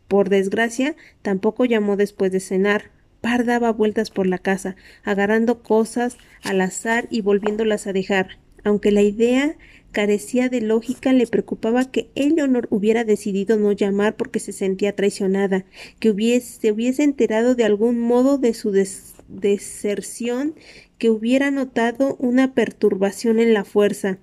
Por 0.08 0.30
desgracia, 0.30 0.96
tampoco 1.24 1.66
llamó 1.66 1.98
después 1.98 2.32
de 2.32 2.40
cenar. 2.40 2.92
Par 3.22 3.46
daba 3.46 3.72
vueltas 3.72 4.12
por 4.12 4.28
la 4.28 4.38
casa, 4.38 4.76
agarrando 5.04 5.64
cosas 5.64 6.18
al 6.44 6.62
azar 6.62 7.08
y 7.10 7.22
volviéndolas 7.22 7.88
a 7.88 7.94
dejar. 7.94 8.40
Aunque 8.64 8.92
la 8.92 9.02
idea 9.02 9.56
carecía 9.92 10.50
de 10.50 10.62
lógica, 10.62 11.14
le 11.14 11.26
preocupaba 11.28 11.90
que 11.90 12.10
Eleonor 12.16 12.68
hubiera 12.70 13.04
decidido 13.04 13.58
no 13.58 13.72
llamar 13.72 14.16
porque 14.16 14.40
se 14.40 14.52
sentía 14.52 14.96
traicionada, 14.96 15.66
que 16.00 16.10
se 16.42 16.72
hubiese 16.72 17.04
enterado 17.04 17.56
de 17.56 17.64
algún 17.64 18.00
modo 18.00 18.38
de 18.38 18.54
su 18.54 18.72
deserción 19.28 20.56
que 20.98 21.10
hubiera 21.10 21.52
notado 21.52 22.16
una 22.20 22.54
perturbación 22.54 23.40
en 23.40 23.54
la 23.54 23.64
fuerza. 23.64 24.20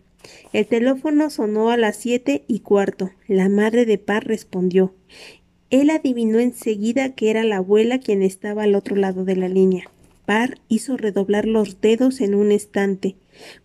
El 0.53 0.67
teléfono 0.67 1.31
sonó 1.31 1.71
a 1.71 1.77
las 1.77 1.97
siete 1.97 2.45
y 2.47 2.61
cuarto. 2.61 3.11
La 3.27 3.49
madre 3.49 3.85
de 3.85 3.99
Par 3.99 4.27
respondió. 4.27 4.95
Él 5.75 5.91
adivinó 5.91 6.39
enseguida 6.39 7.17
que 7.17 7.31
era 7.31 7.43
la 7.43 7.57
abuela 7.57 7.99
quien 7.99 8.23
estaba 8.23 8.63
al 8.63 8.77
otro 8.77 8.95
lado 8.95 9.25
de 9.25 9.35
la 9.35 9.49
línea. 9.49 9.91
Par 10.25 10.61
hizo 10.69 10.97
redoblar 10.97 11.47
los 11.47 11.81
dedos 11.81 12.21
en 12.21 12.37
un 12.37 12.53
instante, 12.53 13.17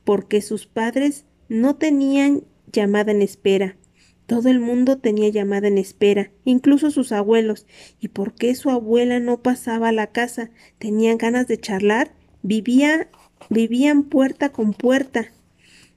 porque 0.05 0.41
sus 0.41 0.65
padres 0.65 1.25
no 1.49 1.75
tenían 1.75 2.45
llamada 2.71 3.11
en 3.11 3.21
espera. 3.21 3.77
Todo 4.25 4.49
el 4.49 4.59
mundo 4.59 4.97
tenía 4.97 5.29
llamada 5.29 5.67
en 5.67 5.77
espera, 5.77 6.31
incluso 6.45 6.89
sus 6.89 7.11
abuelos. 7.11 7.67
¿Y 7.99 8.07
por 8.07 8.33
qué 8.33 8.55
su 8.55 8.71
abuela 8.71 9.19
no 9.19 9.43
pasaba 9.43 9.89
a 9.89 9.91
la 9.91 10.07
casa? 10.07 10.49
¿Tenían 10.79 11.19
ganas 11.19 11.45
de 11.45 11.59
charlar? 11.59 12.15
Vivía, 12.41 13.07
vivían 13.51 14.01
puerta 14.01 14.49
con 14.49 14.73
puerta. 14.73 15.31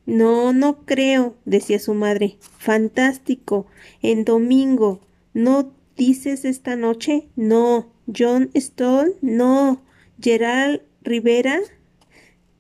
No, 0.05 0.53
no 0.53 0.85
creo, 0.85 1.37
decía 1.47 1.79
su 1.79 1.95
madre. 1.95 2.37
Fantástico. 2.59 3.65
En 4.03 4.27
domingo. 4.27 5.01
¿No 5.33 5.73
dices 6.07 6.45
esta 6.45 6.77
noche? 6.77 7.29
No. 7.37 7.93
John 8.07 8.51
Stoll? 8.57 9.17
No. 9.21 9.83
Gerald 10.21 10.83
Rivera. 11.03 11.61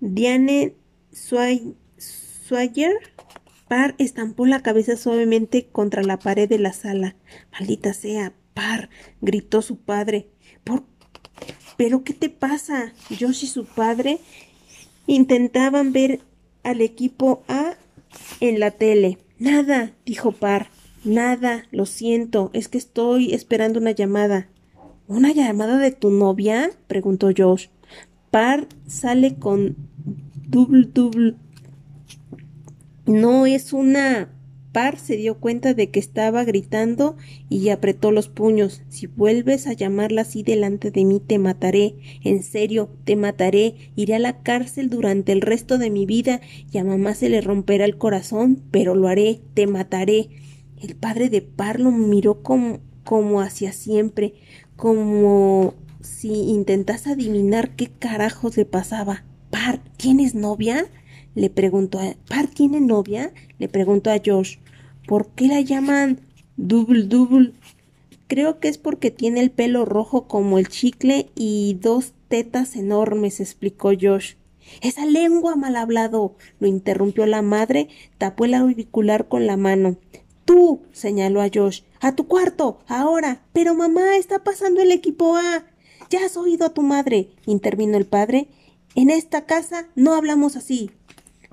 Diane 0.00 0.74
Swagger. 1.10 2.94
Par 3.68 3.94
estampó 3.98 4.46
la 4.46 4.62
cabeza 4.62 4.96
suavemente 4.96 5.66
contra 5.66 6.02
la 6.02 6.18
pared 6.18 6.48
de 6.48 6.58
la 6.58 6.72
sala. 6.72 7.16
Maldita 7.52 7.94
sea, 7.94 8.32
Par, 8.54 8.90
gritó 9.22 9.62
su 9.62 9.78
padre. 9.78 10.28
¿Por 10.62 10.84
¿Pero 11.78 12.04
qué 12.04 12.12
te 12.12 12.28
pasa? 12.28 12.92
Josh 13.08 13.44
y 13.44 13.46
su 13.46 13.64
padre 13.64 14.18
intentaban 15.06 15.92
ver 15.92 16.20
al 16.62 16.80
equipo 16.80 17.42
A 17.48 17.76
en 18.40 18.60
la 18.60 18.70
tele. 18.70 19.18
Nada, 19.38 19.92
dijo 20.04 20.32
Par. 20.32 20.71
Nada, 21.04 21.64
lo 21.72 21.86
siento, 21.86 22.50
es 22.52 22.68
que 22.68 22.78
estoy 22.78 23.34
esperando 23.34 23.80
una 23.80 23.90
llamada. 23.90 24.48
¿Una 25.08 25.32
llamada 25.32 25.78
de 25.78 25.90
tu 25.90 26.10
novia? 26.10 26.70
preguntó 26.86 27.30
Josh. 27.36 27.66
Par 28.30 28.66
sale 28.86 29.34
con 29.34 29.76
double 30.48 30.88
double 30.92 31.36
no 33.06 33.46
es 33.46 33.72
una 33.72 34.30
par 34.72 34.98
se 34.98 35.16
dio 35.16 35.38
cuenta 35.38 35.74
de 35.74 35.90
que 35.90 35.98
estaba 36.00 36.44
gritando 36.44 37.16
y 37.50 37.68
apretó 37.68 38.10
los 38.10 38.28
puños. 38.28 38.82
Si 38.88 39.06
vuelves 39.06 39.66
a 39.66 39.74
llamarla 39.74 40.22
así 40.22 40.42
delante 40.42 40.90
de 40.90 41.04
mí, 41.04 41.20
te 41.20 41.38
mataré. 41.38 41.96
En 42.24 42.42
serio, 42.42 42.88
te 43.04 43.16
mataré. 43.16 43.74
Iré 43.96 44.14
a 44.14 44.18
la 44.18 44.42
cárcel 44.42 44.88
durante 44.88 45.32
el 45.32 45.42
resto 45.42 45.76
de 45.76 45.90
mi 45.90 46.06
vida 46.06 46.40
y 46.72 46.78
a 46.78 46.84
mamá 46.84 47.14
se 47.14 47.28
le 47.28 47.42
romperá 47.42 47.84
el 47.84 47.98
corazón, 47.98 48.62
pero 48.70 48.94
lo 48.94 49.08
haré, 49.08 49.40
te 49.52 49.66
mataré. 49.66 50.30
El 50.82 50.96
padre 50.96 51.30
de 51.30 51.42
Par 51.42 51.78
lo 51.78 51.92
miró 51.92 52.42
como, 52.42 52.80
como 53.04 53.40
hacia 53.40 53.72
siempre, 53.72 54.34
como 54.74 55.74
si 56.00 56.32
intentase 56.32 57.12
adivinar 57.12 57.76
qué 57.76 57.86
carajos 57.86 58.56
le 58.56 58.64
pasaba. 58.64 59.24
Par, 59.50 59.80
¿tienes 59.96 60.34
novia? 60.34 60.86
le 61.36 61.50
preguntó 61.50 62.00
a 62.00 62.14
¿Par 62.28 62.48
tiene 62.48 62.80
novia? 62.80 63.32
le 63.60 63.68
preguntó 63.68 64.10
a 64.10 64.20
Josh. 64.24 64.56
¿Por 65.06 65.28
qué 65.28 65.46
la 65.46 65.60
llaman 65.60 66.20
Double 66.56 67.04
Double? 67.04 67.52
Creo 68.26 68.58
que 68.58 68.66
es 68.66 68.78
porque 68.78 69.12
tiene 69.12 69.40
el 69.40 69.52
pelo 69.52 69.84
rojo 69.84 70.26
como 70.26 70.58
el 70.58 70.66
chicle 70.66 71.30
y 71.36 71.78
dos 71.80 72.12
tetas 72.26 72.74
enormes, 72.74 73.38
explicó 73.38 73.92
Josh. 73.98 74.34
Esa 74.80 75.06
lengua 75.06 75.54
mal 75.54 75.76
hablado, 75.76 76.34
lo 76.58 76.66
interrumpió 76.66 77.26
la 77.26 77.42
madre, 77.42 77.88
tapó 78.18 78.46
el 78.46 78.54
auricular 78.54 79.28
con 79.28 79.46
la 79.46 79.56
mano. 79.56 79.96
Tú, 80.44 80.82
señaló 80.92 81.40
a 81.40 81.50
Josh, 81.52 81.82
a 82.00 82.14
tu 82.14 82.26
cuarto, 82.26 82.80
ahora. 82.86 83.42
Pero 83.52 83.74
mamá, 83.74 84.16
está 84.16 84.42
pasando 84.44 84.80
el 84.80 84.92
equipo 84.92 85.36
A. 85.36 85.64
Ya 86.10 86.24
has 86.24 86.36
oído 86.36 86.66
a 86.66 86.74
tu 86.74 86.82
madre, 86.82 87.30
intervino 87.46 87.96
el 87.96 88.06
padre. 88.06 88.48
En 88.94 89.08
esta 89.08 89.46
casa 89.46 89.88
no 89.94 90.14
hablamos 90.14 90.56
así. 90.56 90.90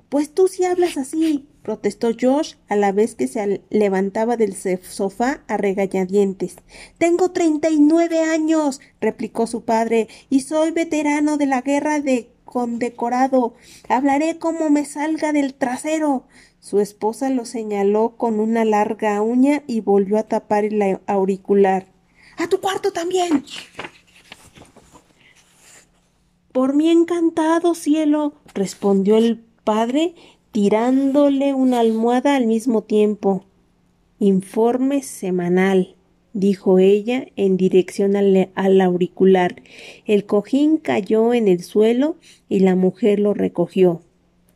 Pues 0.10 0.34
tú 0.34 0.48
sí 0.48 0.66
hablas 0.66 0.98
así, 0.98 1.48
protestó 1.62 2.10
Josh 2.20 2.56
a 2.68 2.76
la 2.76 2.92
vez 2.92 3.14
que 3.14 3.28
se 3.28 3.62
levantaba 3.70 4.38
del 4.38 4.56
sofá 4.56 5.44
a 5.48 5.56
regañadientes. 5.56 6.56
Tengo 6.98 7.30
treinta 7.30 7.70
y 7.70 7.80
nueve 7.80 8.22
años, 8.22 8.82
replicó 9.00 9.46
su 9.46 9.62
padre, 9.62 10.08
y 10.32 10.42
soy 10.42 10.72
veterano 10.72 11.38
de 11.38 11.46
la 11.46 11.62
guerra 11.62 12.00
de 12.00 12.32
condecorado. 12.50 13.54
Hablaré 13.88 14.40
como 14.40 14.72
me 14.72 14.84
salga 14.84 15.32
del 15.34 15.54
trasero. 15.54 16.24
Su 16.60 16.80
esposa 16.80 17.30
lo 17.30 17.46
señaló 17.46 18.16
con 18.18 18.40
una 18.40 18.66
larga 18.66 19.22
uña 19.22 19.62
y 19.68 19.82
volvió 19.82 20.18
a 20.18 20.24
tapar 20.24 20.66
el 20.66 21.00
auricular. 21.06 21.86
A 22.38 22.48
tu 22.48 22.60
cuarto 22.60 22.92
también. 22.92 23.46
Por 26.52 26.74
mí 26.74 26.90
encantado, 26.90 27.76
cielo, 27.76 28.34
respondió 28.56 29.18
el 29.18 29.46
padre, 29.64 30.16
tirándole 30.52 31.54
una 31.54 31.80
almohada 31.80 32.36
al 32.36 32.48
mismo 32.48 32.82
tiempo. 32.82 33.46
Informe 34.18 35.04
semanal, 35.04 35.96
dijo 36.34 36.80
ella 36.80 37.28
en 37.36 37.58
dirección 37.58 38.16
al, 38.16 38.82
auricular. 38.82 39.62
El 40.06 40.26
cojín 40.26 40.78
cayó 40.78 41.34
en 41.34 41.48
el 41.48 41.64
suelo 41.64 42.18
y 42.48 42.60
la 42.60 42.76
mujer 42.76 43.20
lo 43.20 43.34
recogió. 43.34 44.02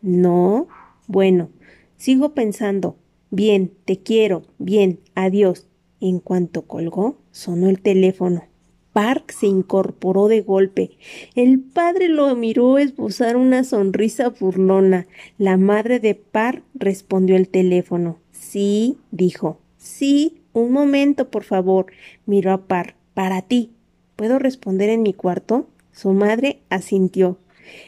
No. 0.01 0.67
Bueno, 1.07 1.49
sigo 1.97 2.33
pensando. 2.33 2.97
Bien, 3.31 3.71
te 3.86 3.97
quiero. 3.99 4.43
Bien, 4.57 4.99
adiós. 5.15 5.67
En 5.99 6.19
cuanto 6.19 6.63
colgó, 6.63 7.17
sonó 7.31 7.69
el 7.69 7.81
teléfono. 7.81 8.43
Park 8.91 9.31
se 9.31 9.47
incorporó 9.47 10.27
de 10.27 10.41
golpe. 10.41 10.91
El 11.33 11.59
padre 11.59 12.09
lo 12.09 12.36
miró 12.36 12.77
esbozar 12.77 13.36
una 13.36 13.63
sonrisa 13.63 14.29
burlona. 14.29 15.07
La 15.39 15.57
madre 15.57 15.99
de 15.99 16.13
Park 16.13 16.63
respondió 16.75 17.36
el 17.36 17.49
teléfono. 17.49 18.19
Sí, 18.31 18.97
dijo. 19.12 19.57
Sí, 19.77 20.42
un 20.53 20.71
momento, 20.71 21.29
por 21.29 21.43
favor. 21.43 21.87
Miró 22.25 22.51
a 22.53 22.65
Park. 22.67 22.95
Para 23.13 23.41
ti. 23.41 23.71
¿Puedo 24.15 24.39
responder 24.39 24.89
en 24.89 25.03
mi 25.03 25.13
cuarto? 25.13 25.67
Su 25.91 26.13
madre 26.13 26.61
asintió. 26.69 27.37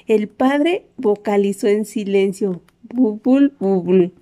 El 0.07 0.27
padre 0.27 0.85
vocalizó 0.97 1.67
en 1.67 1.85
silencio. 1.85 2.61
Bubul, 2.83 3.53
bubul. 3.59 4.13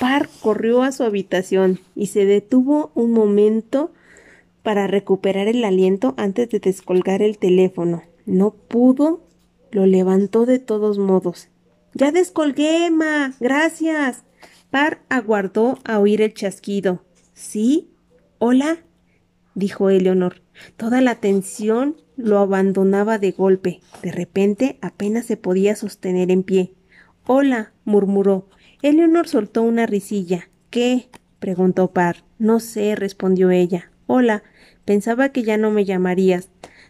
Park 0.00 0.30
corrió 0.40 0.82
a 0.82 0.92
su 0.92 1.02
habitación 1.04 1.80
y 1.94 2.06
se 2.06 2.24
detuvo 2.24 2.90
un 2.94 3.12
momento 3.12 3.92
para 4.62 4.86
recuperar 4.86 5.48
el 5.48 5.64
aliento 5.64 6.14
antes 6.16 6.48
de 6.50 6.60
descolgar 6.60 7.22
el 7.22 7.38
teléfono. 7.38 8.02
No 8.26 8.52
pudo. 8.52 9.22
Lo 9.70 9.86
levantó 9.86 10.46
de 10.46 10.58
todos 10.58 10.98
modos. 10.98 11.48
Ya 11.94 12.12
descolgué, 12.12 12.90
Ma. 12.90 13.34
Gracias. 13.40 14.24
Par 14.70 15.00
aguardó 15.08 15.78
a 15.84 15.98
oír 15.98 16.22
el 16.22 16.34
chasquido. 16.34 17.02
¿Sí? 17.38 17.88
¿Hola? 18.38 18.78
dijo 19.54 19.90
Eleonor. 19.90 20.42
Toda 20.76 21.00
la 21.00 21.14
tensión 21.14 21.96
lo 22.16 22.38
abandonaba 22.38 23.18
de 23.18 23.30
golpe. 23.30 23.80
De 24.02 24.10
repente 24.10 24.76
apenas 24.82 25.26
se 25.26 25.36
podía 25.36 25.76
sostener 25.76 26.32
en 26.32 26.42
pie. 26.42 26.74
Hola, 27.26 27.72
murmuró. 27.84 28.48
Eleonor 28.82 29.28
soltó 29.28 29.62
una 29.62 29.86
risilla. 29.86 30.50
¿Qué? 30.70 31.10
preguntó 31.38 31.92
Par. 31.92 32.24
No 32.40 32.58
sé, 32.58 32.96
respondió 32.96 33.50
ella. 33.50 33.92
Hola, 34.08 34.42
Pensaba 34.84 35.28
que 35.28 35.42
ya 35.42 35.58
no 35.58 35.70
me 35.70 35.84
llamarías. 35.84 36.48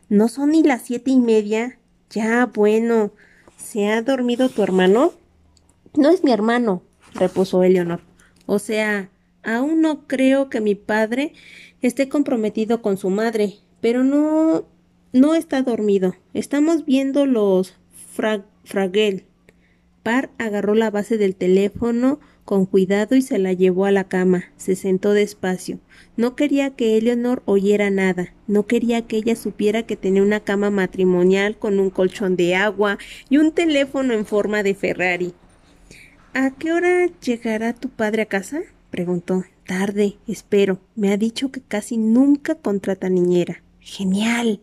¿No 0.09 0.29
son 0.29 0.51
ni 0.51 0.63
las 0.63 0.83
siete 0.83 1.11
y 1.11 1.19
media? 1.19 1.81
Ya, 2.11 2.47
bueno. 2.47 3.11
¿Se 3.57 3.89
ha 3.89 4.01
dormido 4.03 4.49
tu 4.49 4.63
hermano? 4.63 5.13
No 5.95 6.09
es 6.09 6.23
mi 6.23 6.31
hermano, 6.31 6.85
repuso 7.15 7.65
Eleonor. 7.65 8.01
O 8.47 8.61
sea, 8.61 9.11
aún 9.49 9.81
no 9.81 10.07
creo 10.07 10.51
que 10.51 10.61
mi 10.61 10.75
padre 10.75 11.33
esté 11.81 12.09
comprometido 12.09 12.83
con 12.83 12.99
su 12.99 13.09
madre, 13.09 13.55
pero 13.81 14.05
no 14.05 14.67
no 15.13 15.35
está 15.35 15.63
dormido. 15.63 16.15
Estamos 16.35 16.85
viendo 16.85 17.25
los 17.25 17.75
fragel. 18.65 19.25
Par 20.03 20.31
agarró 20.39 20.75
la 20.75 20.91
base 20.91 21.17
del 21.17 21.35
teléfono 21.35 22.21
con 22.45 22.67
cuidado 22.67 23.17
y 23.17 23.23
se 23.23 23.39
la 23.39 23.55
llevó 23.55 23.87
a 23.87 23.91
la 23.91 24.05
cama. 24.05 24.45
Se 24.59 24.77
sentó 24.77 25.15
despacio. 25.15 25.79
No 26.19 26.37
quería 26.37 26.71
que 26.71 26.99
Eleanor 26.99 27.43
oyera 27.47 27.89
nada. 27.89 28.35
No 28.47 28.67
quería 28.67 29.07
que 29.07 29.17
ella 29.17 29.35
supiera 29.35 29.85
que 29.85 29.97
tenía 29.97 30.23
una 30.23 30.41
cama 30.41 30.71
matrimonial 30.71 31.59
con 31.59 31.81
un 31.81 31.89
colchón 31.89 32.37
de 32.37 32.55
agua 32.55 32.99
y 33.31 33.39
un 33.39 33.53
teléfono 33.53 34.13
en 34.13 34.27
forma 34.27 34.63
de 34.63 34.75
Ferrari. 34.75 35.33
¿A 36.35 36.51
qué 36.51 36.73
hora 36.73 37.07
llegará 37.23 37.73
tu 37.73 37.89
padre 37.89 38.23
a 38.23 38.27
casa? 38.27 38.61
Preguntó. 38.91 39.45
Tarde, 39.67 40.17
espero. 40.27 40.81
Me 40.95 41.13
ha 41.13 41.17
dicho 41.17 41.51
que 41.51 41.61
casi 41.61 41.97
nunca 41.97 42.55
contrata 42.55 43.09
niñera. 43.09 43.63
Genial. 43.81 44.61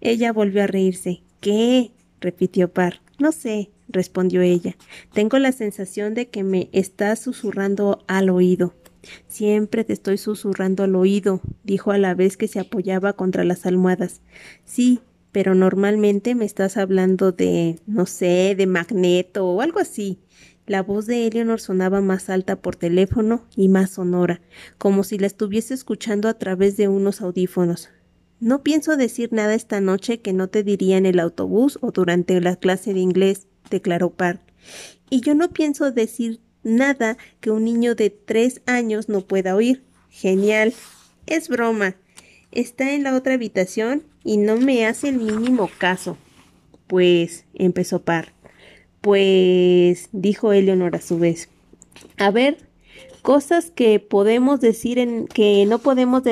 Ella 0.00 0.32
volvió 0.32 0.62
a 0.62 0.66
reírse. 0.66 1.22
¿Qué? 1.40 1.92
repitió 2.20 2.72
Par. 2.72 3.00
No 3.18 3.32
sé 3.32 3.70
respondió 3.90 4.42
ella. 4.42 4.76
Tengo 5.12 5.38
la 5.38 5.52
sensación 5.52 6.14
de 6.14 6.28
que 6.28 6.42
me 6.42 6.68
estás 6.72 7.18
susurrando 7.18 8.04
al 8.06 8.30
oído. 8.30 8.74
Siempre 9.28 9.84
te 9.84 9.92
estoy 9.92 10.18
susurrando 10.18 10.84
al 10.84 10.94
oído, 10.94 11.40
dijo 11.64 11.90
a 11.90 11.98
la 11.98 12.14
vez 12.14 12.36
que 12.36 12.48
se 12.48 12.60
apoyaba 12.60 13.14
contra 13.14 13.44
las 13.44 13.64
almohadas. 13.64 14.20
Sí, 14.64 15.00
pero 15.32 15.54
normalmente 15.54 16.34
me 16.34 16.44
estás 16.44 16.76
hablando 16.76 17.32
de, 17.32 17.78
no 17.86 18.06
sé, 18.06 18.54
de 18.56 18.66
magneto 18.66 19.46
o 19.46 19.60
algo 19.62 19.80
así. 19.80 20.18
La 20.70 20.84
voz 20.84 21.06
de 21.06 21.26
Eleanor 21.26 21.60
sonaba 21.60 22.00
más 22.00 22.30
alta 22.30 22.54
por 22.54 22.76
teléfono 22.76 23.44
y 23.56 23.66
más 23.66 23.90
sonora, 23.90 24.40
como 24.78 25.02
si 25.02 25.18
la 25.18 25.26
estuviese 25.26 25.74
escuchando 25.74 26.28
a 26.28 26.34
través 26.34 26.76
de 26.76 26.86
unos 26.86 27.22
audífonos. 27.22 27.88
No 28.38 28.62
pienso 28.62 28.96
decir 28.96 29.32
nada 29.32 29.56
esta 29.56 29.80
noche 29.80 30.20
que 30.20 30.32
no 30.32 30.46
te 30.46 30.62
diría 30.62 30.96
en 30.96 31.06
el 31.06 31.18
autobús 31.18 31.76
o 31.82 31.90
durante 31.90 32.40
la 32.40 32.54
clase 32.54 32.94
de 32.94 33.00
inglés 33.00 33.48
declaró 33.68 34.10
Park. 34.10 34.42
Y 35.10 35.22
yo 35.22 35.34
no 35.34 35.50
pienso 35.50 35.90
decir 35.90 36.38
nada 36.62 37.18
que 37.40 37.50
un 37.50 37.64
niño 37.64 37.96
de 37.96 38.10
tres 38.10 38.62
años 38.66 39.08
no 39.08 39.22
pueda 39.22 39.56
oír. 39.56 39.82
Genial. 40.08 40.72
Es 41.26 41.48
broma. 41.48 41.96
Está 42.52 42.92
en 42.92 43.02
la 43.02 43.16
otra 43.16 43.34
habitación 43.34 44.04
y 44.22 44.36
no 44.36 44.56
me 44.56 44.86
hace 44.86 45.08
el 45.08 45.16
mínimo 45.16 45.68
caso. 45.78 46.16
Pues, 46.86 47.44
empezó 47.54 48.02
Park. 48.02 48.39
Pues, 49.00 50.08
dijo 50.12 50.52
Eleonor 50.52 50.96
a 50.96 51.00
su 51.00 51.18
vez. 51.18 51.48
A 52.18 52.30
ver, 52.30 52.58
cosas 53.22 53.70
que 53.70 53.98
podemos 53.98 54.60
decir 54.60 54.98
en 54.98 55.26
que 55.26 55.64
no 55.66 55.78
podemos 55.78 56.22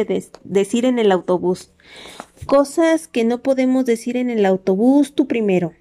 decir 0.45 0.85
en 0.85 0.99
el 0.99 1.13
autobús. 1.13 1.71
Cosas 2.47 3.09
que 3.09 3.25
no 3.25 3.43
podemos 3.43 3.85
decir 3.85 4.17
en 4.17 4.31
el 4.31 4.45
autobús 4.47 5.15
tú 5.15 5.27
primero. 5.27 5.73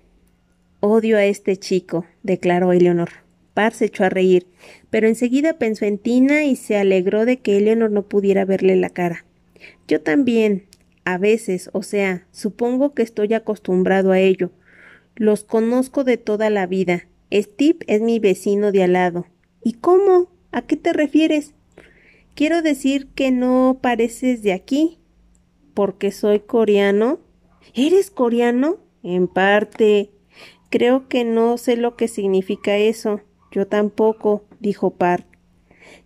Odio 0.80 1.18
a 1.18 1.26
este 1.26 1.58
chico, 1.58 2.06
declaró 2.24 2.72
Eleonor. 2.72 3.10
Par 3.54 3.74
se 3.74 3.86
echó 3.86 4.04
a 4.04 4.10
reír, 4.10 4.46
pero 4.92 5.08
enseguida 5.08 5.58
pensó 5.58 5.86
en 5.86 5.98
Tina 5.98 6.44
y 6.44 6.56
se 6.56 6.78
alegró 6.78 7.26
de 7.26 7.40
que 7.40 7.58
Eleonor 7.58 7.90
no 7.90 8.04
pudiera 8.04 8.46
verle 8.46 8.76
la 8.76 8.92
cara. 8.92 9.26
Yo 9.88 10.02
también, 10.02 10.66
a 11.06 11.18
veces, 11.18 11.70
o 11.74 11.82
sea, 11.82 12.28
supongo 12.32 12.94
que 12.94 13.02
estoy 13.02 13.34
acostumbrado 13.34 14.12
a 14.12 14.20
ello. 14.20 14.52
Los 15.18 15.44
conozco 15.44 16.04
de 16.04 16.18
toda 16.18 16.52
la 16.52 16.68
vida. 16.68 17.08
Steve 17.34 17.80
es 17.88 18.02
mi 18.02 18.20
vecino 18.20 18.72
de 18.72 18.84
al 18.84 18.94
lado. 18.94 19.26
¿Y 19.64 19.74
cómo? 19.74 20.30
¿A 20.52 20.62
qué 20.62 20.78
te 20.78 20.94
refieres? 20.94 21.56
Quiero 22.36 22.62
decir 22.62 23.08
que 23.16 23.32
no 23.32 23.80
pareces 23.82 24.44
de 24.44 24.54
aquí. 24.54 25.00
¿Porque 25.74 26.12
soy 26.12 26.42
coreano? 26.42 27.20
¿Eres 27.74 28.12
coreano? 28.12 28.78
En 29.02 29.28
parte. 29.28 30.12
Creo 30.70 31.08
que 31.08 31.24
no 31.24 31.58
sé 31.58 31.78
lo 31.78 31.96
que 31.96 32.08
significa 32.08 32.78
eso. 32.78 33.22
Yo 33.52 33.66
tampoco, 33.66 34.46
dijo 34.60 34.92
Park. 34.92 35.26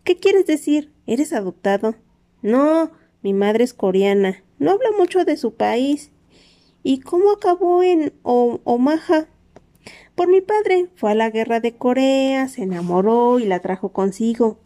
¿Qué 0.05 0.15
quieres 0.15 0.45
decir? 0.45 0.93
¿Eres 1.05 1.33
adoptado? 1.33 1.95
No, 2.41 2.91
mi 3.21 3.33
madre 3.33 3.65
es 3.65 3.73
coreana. 3.73 4.41
No 4.57 4.71
habla 4.71 4.89
mucho 4.97 5.25
de 5.25 5.35
su 5.35 5.55
país. 5.55 6.11
¿Y 6.83 6.99
cómo 7.01 7.31
acabó 7.31 7.83
en 7.83 8.13
Omaha? 8.23 9.27
Por 10.15 10.27
mi 10.29 10.41
padre. 10.41 10.89
Fue 10.95 11.11
a 11.11 11.15
la 11.15 11.29
guerra 11.29 11.59
de 11.59 11.75
Corea, 11.75 12.47
se 12.47 12.63
enamoró 12.63 13.39
y 13.39 13.45
la 13.45 13.59
trajo 13.59 13.89
consigo. 13.89 14.59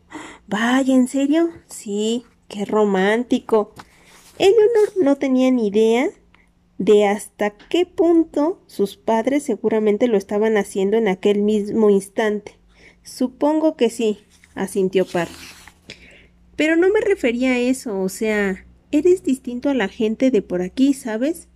Vaya, 0.47 0.93
¿en 0.93 1.07
serio? 1.07 1.49
Sí, 1.67 2.25
qué 2.47 2.65
romántico. 2.65 3.73
Eleanor 4.37 4.93
no 5.01 5.15
tenía 5.17 5.51
ni 5.51 5.67
idea 5.67 6.09
de 6.77 7.05
hasta 7.05 7.51
qué 7.51 7.85
punto 7.85 8.61
sus 8.67 8.97
padres 8.97 9.43
seguramente 9.43 10.07
lo 10.07 10.17
estaban 10.17 10.57
haciendo 10.57 10.97
en 10.97 11.07
aquel 11.07 11.41
mismo 11.41 11.89
instante. 11.89 12.57
Supongo 13.03 13.75
que 13.75 13.89
sí, 13.89 14.19
asintió 14.55 15.05
Par. 15.05 15.29
Pero 16.55 16.75
no 16.75 16.89
me 16.89 17.01
refería 17.01 17.51
a 17.51 17.59
eso, 17.59 18.01
o 18.01 18.09
sea, 18.09 18.65
eres 18.91 19.23
distinto 19.23 19.69
a 19.69 19.73
la 19.73 19.87
gente 19.87 20.31
de 20.31 20.41
por 20.41 20.61
aquí, 20.61 20.93
¿sabes? 20.93 21.47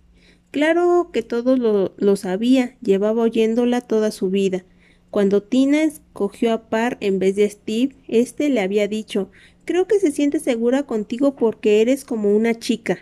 Claro 0.50 1.10
que 1.12 1.22
todo 1.22 1.56
lo, 1.56 1.94
lo 1.96 2.16
sabía, 2.16 2.76
llevaba 2.80 3.22
oyéndola 3.22 3.80
toda 3.80 4.10
su 4.10 4.30
vida. 4.30 4.64
Cuando 5.10 5.42
Tina 5.42 5.82
escogió 5.82 6.52
a 6.52 6.68
Par 6.68 6.96
en 7.00 7.18
vez 7.18 7.36
de 7.36 7.48
Steve, 7.48 7.96
éste 8.08 8.48
le 8.48 8.60
había 8.60 8.86
dicho 8.88 9.30
Creo 9.64 9.86
que 9.86 10.00
se 10.00 10.10
siente 10.10 10.40
segura 10.40 10.82
contigo 10.82 11.36
porque 11.36 11.80
eres 11.80 12.04
como 12.04 12.34
una 12.34 12.58
chica. 12.58 12.98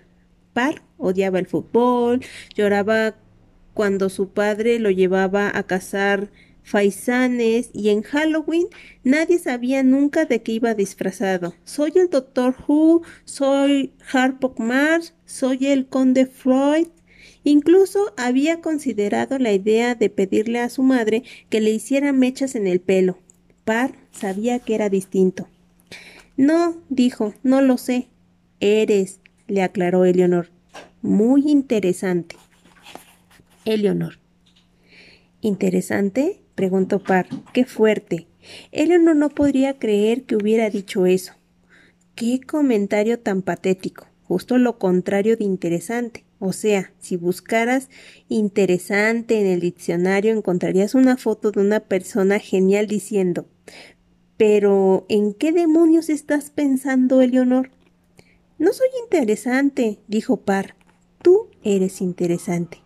Par 0.53 0.83
odiaba 0.99 1.39
el 1.39 1.47
fútbol, 1.47 2.21
lloraba 2.55 3.15
cuando 3.73 4.11
su 4.11 4.29
padre 4.29 4.79
lo 4.79 4.91
llevaba 4.91 5.51
a 5.57 5.63
cazar 5.63 6.31
faisanes 6.63 7.71
y 7.73 7.89
en 7.89 8.03
Halloween 8.03 8.67
nadie 9.03 9.39
sabía 9.39 9.83
nunca 9.83 10.27
de 10.27 10.43
qué 10.43 10.53
iba 10.53 10.75
disfrazado. 10.75 11.55
Soy 11.65 11.93
el 11.95 12.11
Doctor 12.11 12.55
Who, 12.67 13.03
soy 13.25 13.95
Harpock 14.13 14.59
Mars, 14.59 15.15
soy 15.25 15.69
el 15.69 15.87
Conde 15.87 16.27
Freud. 16.27 16.89
Incluso 17.49 18.13
había 18.19 18.61
considerado 18.61 19.39
la 19.39 19.55
idea 19.55 19.95
de 19.95 20.11
pedirle 20.11 20.61
a 20.61 20.69
su 20.69 20.83
madre 20.83 21.23
que 21.49 21.63
le 21.63 21.71
hiciera 21.71 22.13
mechas 22.13 22.55
en 22.55 22.67
el 22.67 22.79
pelo. 22.79 23.17
Par 23.65 23.95
sabía 24.13 24.59
que 24.59 24.75
era 24.75 24.91
distinto. 24.91 25.49
No, 26.37 26.77
dijo, 26.91 27.33
no 27.43 27.63
lo 27.63 27.79
sé. 27.79 28.09
Eres, 28.61 29.21
le 29.47 29.63
aclaró 29.63 30.05
Eleonor. 30.05 30.51
Muy 31.01 31.49
interesante. 31.49 32.37
Eleonor. 33.65 34.19
¿Interesante? 35.41 36.43
preguntó 36.55 36.99
Par. 36.99 37.29
¡Qué 37.55 37.65
fuerte! 37.65 38.27
Eleanor 38.73 39.17
no 39.17 39.31
podría 39.31 39.79
creer 39.79 40.25
que 40.25 40.37
hubiera 40.37 40.69
dicho 40.69 41.07
eso. 41.07 41.33
¡Qué 42.15 42.43
comentario 42.43 43.19
tan 43.21 43.41
patético! 43.41 44.07
Justo 44.25 44.59
lo 44.59 44.79
contrario 44.79 45.39
de 45.39 45.45
interesante. 45.45 46.28
O 46.41 46.53
sea, 46.53 46.93
si 47.01 47.17
buscaras 47.17 47.89
interesante 48.29 49.41
en 49.41 49.47
el 49.47 49.61
diccionario 49.61 50.33
encontrarías 50.33 50.95
una 50.95 51.17
foto 51.17 51.51
de 51.51 51.61
una 51.61 51.81
persona 51.81 52.39
genial 52.39 52.87
diciendo 52.87 53.47
Pero 54.37 55.05
¿en 55.09 55.35
qué 55.35 55.53
demonios 55.53 56.09
estás 56.09 56.51
pensando, 56.51 57.23
Eleonor? 57.23 57.71
No 58.59 58.73
soy 58.73 58.89
interesante, 59.03 59.99
dijo 60.07 60.39
Par. 60.39 60.77
Tú 61.23 61.49
eres 61.65 62.01
interesante. 62.01 62.83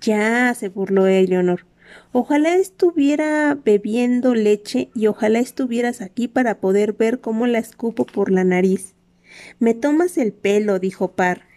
Ya, 0.00 0.54
se 0.54 0.68
burló 0.68 1.06
Eleonor. 1.06 1.66
Ojalá 2.12 2.56
estuviera 2.56 3.58
bebiendo 3.64 4.34
leche 4.34 4.90
y 4.94 5.06
ojalá 5.06 5.38
estuvieras 5.38 6.00
aquí 6.00 6.28
para 6.28 6.60
poder 6.60 6.92
ver 6.92 7.20
cómo 7.20 7.46
la 7.46 7.58
escupo 7.58 8.04
por 8.04 8.30
la 8.30 8.44
nariz. 8.44 8.94
Me 9.58 9.74
tomas 9.74 10.18
el 10.18 10.32
pelo, 10.32 10.78
dijo 10.78 11.12
Par. 11.12 11.47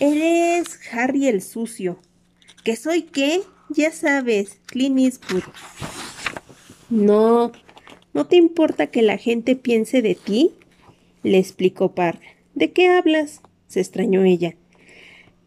Eres 0.00 0.78
Harry 0.92 1.26
el 1.26 1.42
sucio. 1.42 1.98
¿Que 2.64 2.76
soy 2.76 3.02
qué? 3.02 3.42
Ya 3.68 3.92
sabes, 3.92 4.60
Clint 4.66 4.98
Eastwood. 4.98 5.42
No, 6.90 7.52
¿no 8.14 8.26
te 8.26 8.36
importa 8.36 8.86
que 8.88 9.02
la 9.02 9.18
gente 9.18 9.56
piense 9.56 10.02
de 10.02 10.14
ti? 10.14 10.52
le 11.22 11.38
explicó 11.38 11.94
Par. 11.94 12.20
¿De 12.54 12.72
qué 12.72 12.88
hablas? 12.88 13.42
se 13.66 13.80
extrañó 13.80 14.24
ella. 14.24 14.56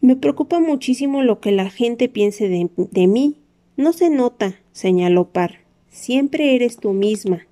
Me 0.01 0.15
preocupa 0.15 0.59
muchísimo 0.59 1.23
lo 1.23 1.39
que 1.39 1.51
la 1.51 1.69
gente 1.69 2.09
piense 2.09 2.49
de, 2.49 2.69
de 2.75 3.07
mí, 3.07 3.37
no 3.77 3.93
se 3.93 4.09
nota, 4.09 4.59
señaló 4.71 5.29
Par. 5.29 5.59
Siempre 5.89 6.55
eres 6.55 6.77
tú 6.77 6.93
misma. 6.93 7.47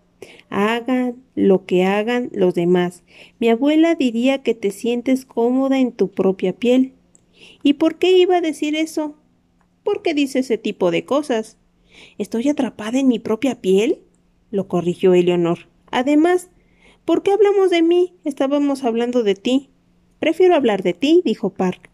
Hagan 0.50 1.24
lo 1.36 1.66
que 1.66 1.86
hagan 1.86 2.30
los 2.34 2.54
demás. 2.54 3.04
Mi 3.40 3.50
abuela 3.50 3.96
diría 3.96 4.44
que 4.44 4.54
te 4.54 4.72
sientes 4.72 5.26
cómoda 5.26 5.80
en 5.80 5.92
tu 5.92 6.12
propia 6.12 6.54
piel. 6.54 6.94
¿Y 7.64 7.74
por 7.74 7.98
qué 7.98 8.18
iba 8.18 8.38
a 8.38 8.42
decir 8.42 8.76
eso? 8.76 9.16
¿Por 9.84 10.02
qué 10.02 10.14
dice 10.14 10.40
ese 10.40 10.58
tipo 10.58 10.92
de 10.92 11.06
cosas? 11.06 11.58
¿Estoy 12.18 12.50
atrapada 12.50 13.00
en 13.00 13.08
mi 13.08 13.20
propia 13.20 13.62
piel? 13.62 14.00
lo 14.52 14.68
corrigió 14.68 15.14
Eleonor. 15.14 15.68
Además, 15.92 16.50
¿por 17.06 17.24
qué 17.24 17.32
hablamos 17.32 17.70
de 17.70 17.82
mí? 17.82 18.16
Estábamos 18.24 18.84
hablando 18.84 19.24
de 19.24 19.36
ti. 19.36 19.70
Prefiero 20.20 20.56
hablar 20.56 20.84
de 20.84 20.94
ti, 20.94 21.22
dijo 21.24 21.52
Park. 21.52 21.90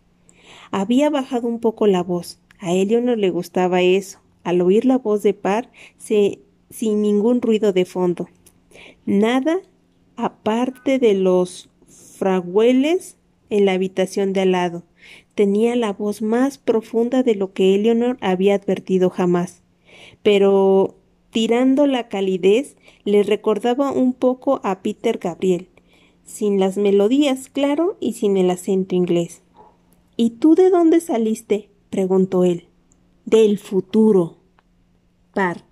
Había 0.71 1.09
bajado 1.09 1.47
un 1.47 1.59
poco 1.59 1.87
la 1.87 2.03
voz. 2.03 2.39
A 2.59 2.73
Elio 2.73 3.01
no 3.01 3.15
le 3.15 3.29
gustaba 3.29 3.81
eso, 3.81 4.19
al 4.43 4.61
oír 4.61 4.85
la 4.85 4.97
voz 4.97 5.23
de 5.23 5.33
Par 5.33 5.71
se, 5.97 6.39
sin 6.75 7.01
ningún 7.01 7.41
ruido 7.41 7.71
de 7.71 7.85
fondo. 7.85 8.27
Nada 9.05 9.59
aparte 10.17 10.99
de 10.99 11.13
los 11.13 11.69
fragueles 11.87 13.17
en 13.49 13.65
la 13.65 13.73
habitación 13.73 14.33
de 14.33 14.41
al 14.41 14.51
lado. 14.51 14.83
Tenía 15.35 15.75
la 15.75 15.93
voz 15.93 16.21
más 16.21 16.57
profunda 16.57 17.23
de 17.23 17.35
lo 17.35 17.53
que 17.53 17.75
Eleanor 17.75 18.17
había 18.19 18.55
advertido 18.55 19.09
jamás. 19.09 19.61
Pero, 20.21 20.95
tirando 21.29 21.87
la 21.87 22.09
calidez, 22.09 22.75
le 23.05 23.23
recordaba 23.23 23.91
un 23.91 24.13
poco 24.13 24.59
a 24.63 24.81
Peter 24.81 25.17
Gabriel, 25.17 25.67
sin 26.25 26.59
las 26.59 26.77
melodías, 26.77 27.49
claro, 27.49 27.95
y 27.99 28.13
sin 28.13 28.35
el 28.35 28.49
acento 28.49 28.95
inglés. 28.95 29.43
¿Y 30.17 30.31
tú 30.31 30.55
de 30.55 30.69
dónde 30.69 30.99
saliste? 30.99 31.69
preguntó 31.89 32.43
él. 32.43 32.65
Del 33.25 33.59
futuro. 33.59 34.37
Par. 35.33 35.64